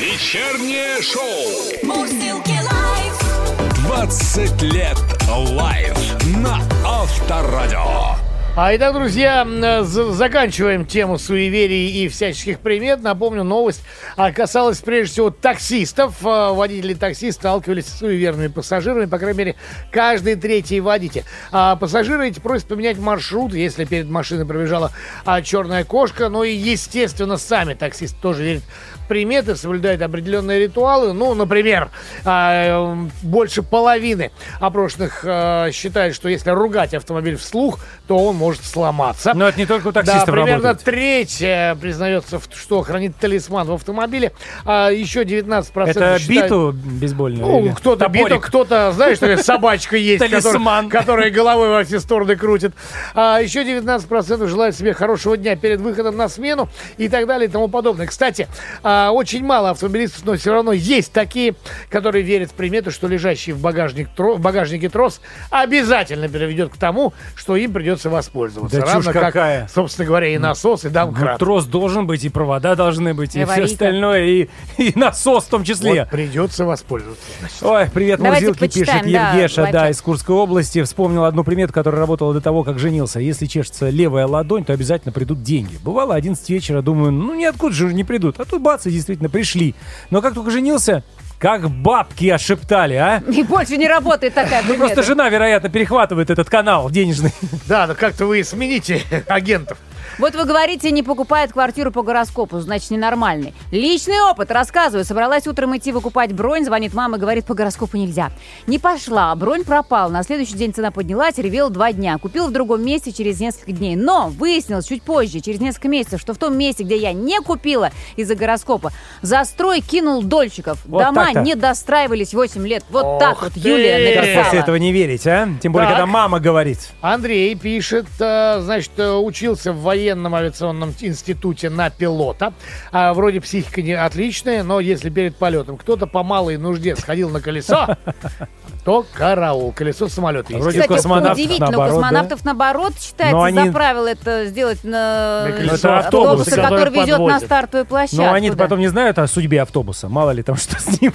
[0.00, 1.82] Вечернее шоу.
[1.82, 3.84] Мурзилки Live.
[3.86, 4.96] 20 лет
[5.28, 5.94] live
[6.42, 8.16] на Авторадио.
[8.56, 9.44] А итак, друзья,
[9.82, 13.02] з- заканчиваем тему суеверий и всяческих примет.
[13.02, 13.82] Напомню, новость
[14.16, 16.14] а, касалась прежде всего таксистов.
[16.24, 19.54] А, Водители такси сталкивались с суеверными пассажирами, по крайней мере,
[19.90, 21.24] каждый третий водитель.
[21.50, 24.92] А пассажиры эти просят поменять маршрут, если перед машиной пробежала
[25.24, 26.28] а, черная кошка.
[26.28, 28.62] Ну и, естественно, сами таксисты тоже верят
[29.08, 31.12] приметы, соблюдают определенные ритуалы.
[31.12, 31.90] Ну, например,
[32.24, 34.30] а, э, больше половины
[34.60, 39.32] опрошенных а, считают, что если ругать автомобиль вслух, то он может сломаться.
[39.34, 40.84] Но это не только у Да, таксистов примерно работает.
[40.84, 44.32] треть э, признается, что хранит талисман в автомобиле,
[44.64, 47.46] а еще 19% Это считают- биту бейсбольную?
[47.46, 50.88] ну, или кто-то биту, кто-то, знаешь, такая собачка есть, которая, Талисман.
[50.88, 52.72] которая головой во все стороны крутит.
[53.14, 57.50] А еще 19% желают себе хорошего дня перед выходом на смену и так далее и
[57.50, 58.06] тому подобное.
[58.06, 58.48] Кстати,
[58.82, 61.54] а, очень мало автомобилистов, но все равно есть такие,
[61.88, 65.20] которые верят в приметы, что лежащий в, багажник, тро- в багажнике трос
[65.50, 68.78] обязательно приведет к тому, что им придется воспользоваться.
[68.80, 69.68] Да Равно чушь как, какая.
[69.72, 71.38] собственно говоря, и насос, и Ну, домкрат.
[71.38, 75.48] трос должен быть, и провода должны быть, и, И все остальное, и, и насос в
[75.48, 76.00] том числе.
[76.02, 77.22] Вот придется воспользоваться.
[77.40, 77.62] значит.
[77.62, 79.90] Ой, привет, Давайте Мурзилки, пишет да, Евгеша, да, лайфчат.
[79.90, 80.82] из Курской области.
[80.82, 83.20] Вспомнил одну примету, которая работала до того, как женился.
[83.20, 85.78] Если чешется левая ладонь, то обязательно придут деньги.
[85.82, 88.38] Бывало 11 вечера, думаю, ну ниоткуда же не придут.
[88.40, 89.74] А тут бац, и действительно пришли.
[90.10, 91.04] Но как только женился,
[91.38, 93.22] как бабки ошептали, а?
[93.30, 95.02] И больше не работает такая Ну, просто примета.
[95.02, 97.32] жена, вероятно, перехватывает этот канал денежный.
[97.66, 99.78] Да, да как-то вы смените агентов.
[100.18, 103.54] Вот вы говорите, не покупает квартиру по гороскопу, значит, ненормальный.
[103.70, 105.04] Личный опыт, рассказываю.
[105.04, 108.30] Собралась утром идти выкупать бронь, звонит мама, говорит, по гороскопу нельзя.
[108.66, 110.08] Не пошла, бронь пропала.
[110.10, 112.16] На следующий день цена поднялась, ревела два дня.
[112.18, 113.96] Купил в другом месте через несколько дней.
[113.96, 117.90] Но выяснилось чуть позже, через несколько месяцев, что в том месте, где я не купила
[118.16, 118.92] из-за гороскопа,
[119.22, 120.78] застрой кинул дольщиков.
[120.86, 121.40] Вот Дома так-то.
[121.42, 122.84] не достраивались 8 лет.
[122.90, 123.60] Вот Ох так вот ты!
[123.60, 124.44] Юлия Как написала.
[124.44, 125.48] после этого не верить, а?
[125.62, 125.96] Тем более, Так.
[125.98, 126.78] когда мама говорит.
[127.00, 132.52] Андрей пишет, э, значит, э, учился в военном авиационном институте на пилота.
[132.90, 137.40] А вроде психика не отличная, но если перед полетом кто-то по малой нужде сходил на
[137.40, 137.96] колесо,
[138.84, 139.72] то караул.
[139.72, 140.62] Колесо самолета есть.
[140.62, 145.44] Вроде Кстати, космонавтов удивительно, наоборот, космонавтов наоборот считается Но они- за правило это сделать на
[145.46, 147.46] На колесо это автобуса, автобуса, который который везет на подвозит.
[147.46, 148.24] стартовую площадку.
[148.24, 148.64] Но они-то да.
[148.64, 150.08] потом не знают о судьбе автобуса.
[150.08, 151.12] Мало ли там что с ним.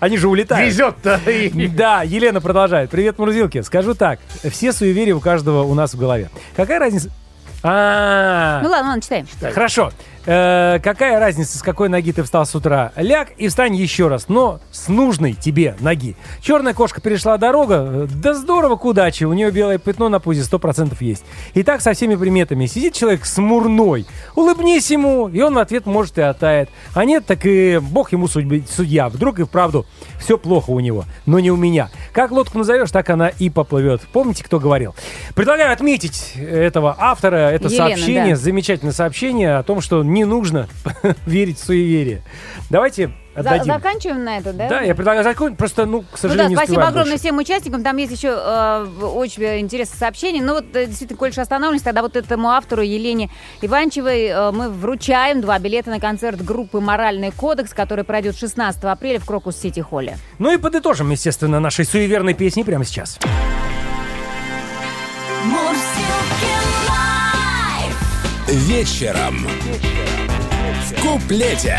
[0.00, 0.66] Они же улетают.
[0.68, 1.20] Везет-то.
[1.72, 2.90] Да, Елена продолжает.
[2.90, 3.62] Привет, Мурзилки.
[3.62, 4.18] Скажу так.
[4.50, 6.30] Все суеверия у каждого у нас в голове.
[6.56, 7.10] Какая разница...
[7.64, 9.26] А, Ну ладно, ладно, читаем.
[9.52, 9.90] Хорошо.
[10.24, 12.92] Э, какая разница, с какой ноги ты встал с утра?
[12.96, 16.14] Ляг и встань еще раз, но с нужной тебе ноги.
[16.40, 17.72] Черная кошка перешла дорогу.
[17.74, 19.26] э, Да здорово, к удаче.
[19.26, 21.24] У нее белое пятно на пузе 100% есть.
[21.54, 22.66] И так со всеми приметами.
[22.66, 24.06] Сидит человек смурной.
[24.36, 26.68] Улыбнись ему, и он в ответ может и оттает.
[26.94, 29.08] А нет, так и бог ему судьбы- судья.
[29.08, 29.86] Вдруг и вправду
[30.20, 31.90] все плохо у него, но не у меня.
[32.12, 34.02] Как лодку назовешь, так она и поплывет.
[34.12, 34.94] Помните, кто говорил?
[35.34, 38.40] Предлагаю отметить этого автора, это Елена, сообщение, да.
[38.40, 40.68] замечательное сообщение о том, что не нужно
[41.26, 42.22] верить в суеверие.
[42.70, 43.64] Давайте За- отдадим.
[43.74, 44.68] заканчиваем на это, да?
[44.68, 47.24] Да, я предлагаю закончить, просто, ну, к Ну да, сожалению, не спасибо успеваем огромное больше.
[47.24, 47.82] всем участникам.
[47.82, 50.42] Там есть еще э, очень интересное сообщение.
[50.42, 53.30] Ну вот, э, действительно, коль уж останавливаемся, тогда вот этому автору Елене
[53.62, 59.18] Иванчевой э, мы вручаем два билета на концерт группы «Моральный кодекс», который пройдет 16 апреля
[59.18, 60.18] в Крокус-Сити-Холле.
[60.38, 63.18] Ну и подытожим, естественно, нашей суеверной песни прямо сейчас.
[65.44, 65.91] Live.
[68.52, 69.48] Вечером.
[70.84, 71.78] В куплете.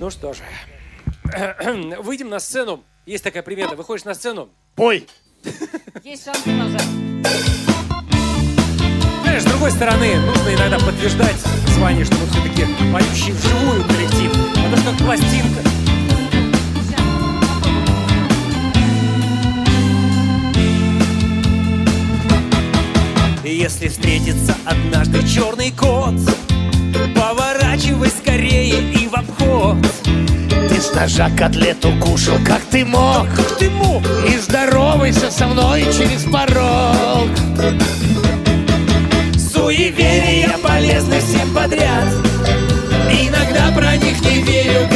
[0.00, 0.42] Ну что же,
[2.02, 2.82] выйдем на сцену.
[3.06, 3.76] Есть такая примета.
[3.76, 4.48] Выходишь на сцену.
[4.74, 5.06] Пой.
[6.02, 6.78] Есть шанс уже.
[9.22, 11.36] Знаешь, с другой стороны, нужно иногда подтверждать
[11.68, 14.32] звание, что мы все-таки поющий вживую коллектив.
[14.56, 15.60] Это что, пластинка.
[23.52, 26.14] Если встретится однажды черный кот,
[27.14, 29.76] поворачивай скорее и в обход.
[30.70, 33.28] Ты с ножа котлету кушал, как ты мог.
[33.36, 34.02] Как ты мог?
[34.26, 37.28] И здоровайся со мной через порог.
[39.36, 42.08] Суеверия полезны всем подряд
[43.12, 44.88] Иногда про них не верю,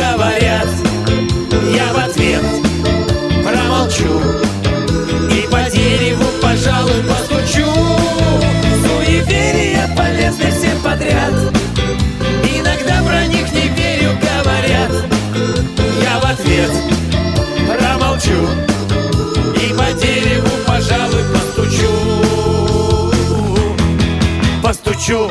[25.06, 25.30] Постучу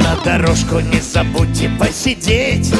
[0.00, 2.72] На дорожку не забудьте посидеть.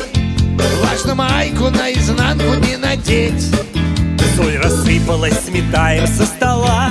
[0.83, 3.55] Важно майку наизнанку не надеть.
[4.37, 6.91] Соль рассыпалась, сметаем со стола.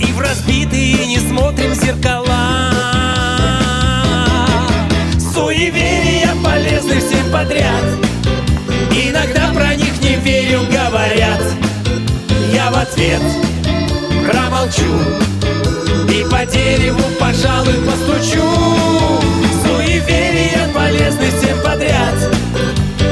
[0.00, 2.70] И в разбитые не смотрим зеркала.
[5.32, 7.84] Суеверия полезны всем подряд.
[8.90, 11.40] Иногда про них не верю, говорят
[12.64, 13.20] Я в ответ
[14.26, 14.84] промолчу.
[16.08, 18.42] И по дереву, пожалуй, постучу.
[19.62, 22.14] Суеверия полезны всем подряд.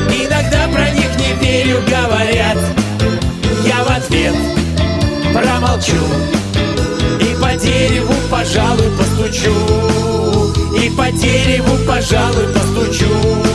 [0.09, 2.57] Иногда про них не верю, говорят.
[3.67, 4.35] Я в ответ
[5.35, 6.03] промолчу.
[7.21, 9.53] И по дереву, пожалуй, постучу.
[10.83, 13.52] И по дереву, пожалуй, постучу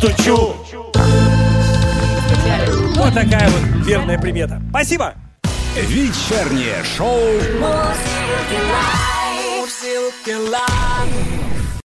[0.00, 0.54] Постучу
[2.94, 4.62] Вот такая вот верная примета.
[4.70, 5.14] Спасибо!
[5.74, 7.18] Вечернее шоу
[9.58, 10.97] Мурзилки лайф.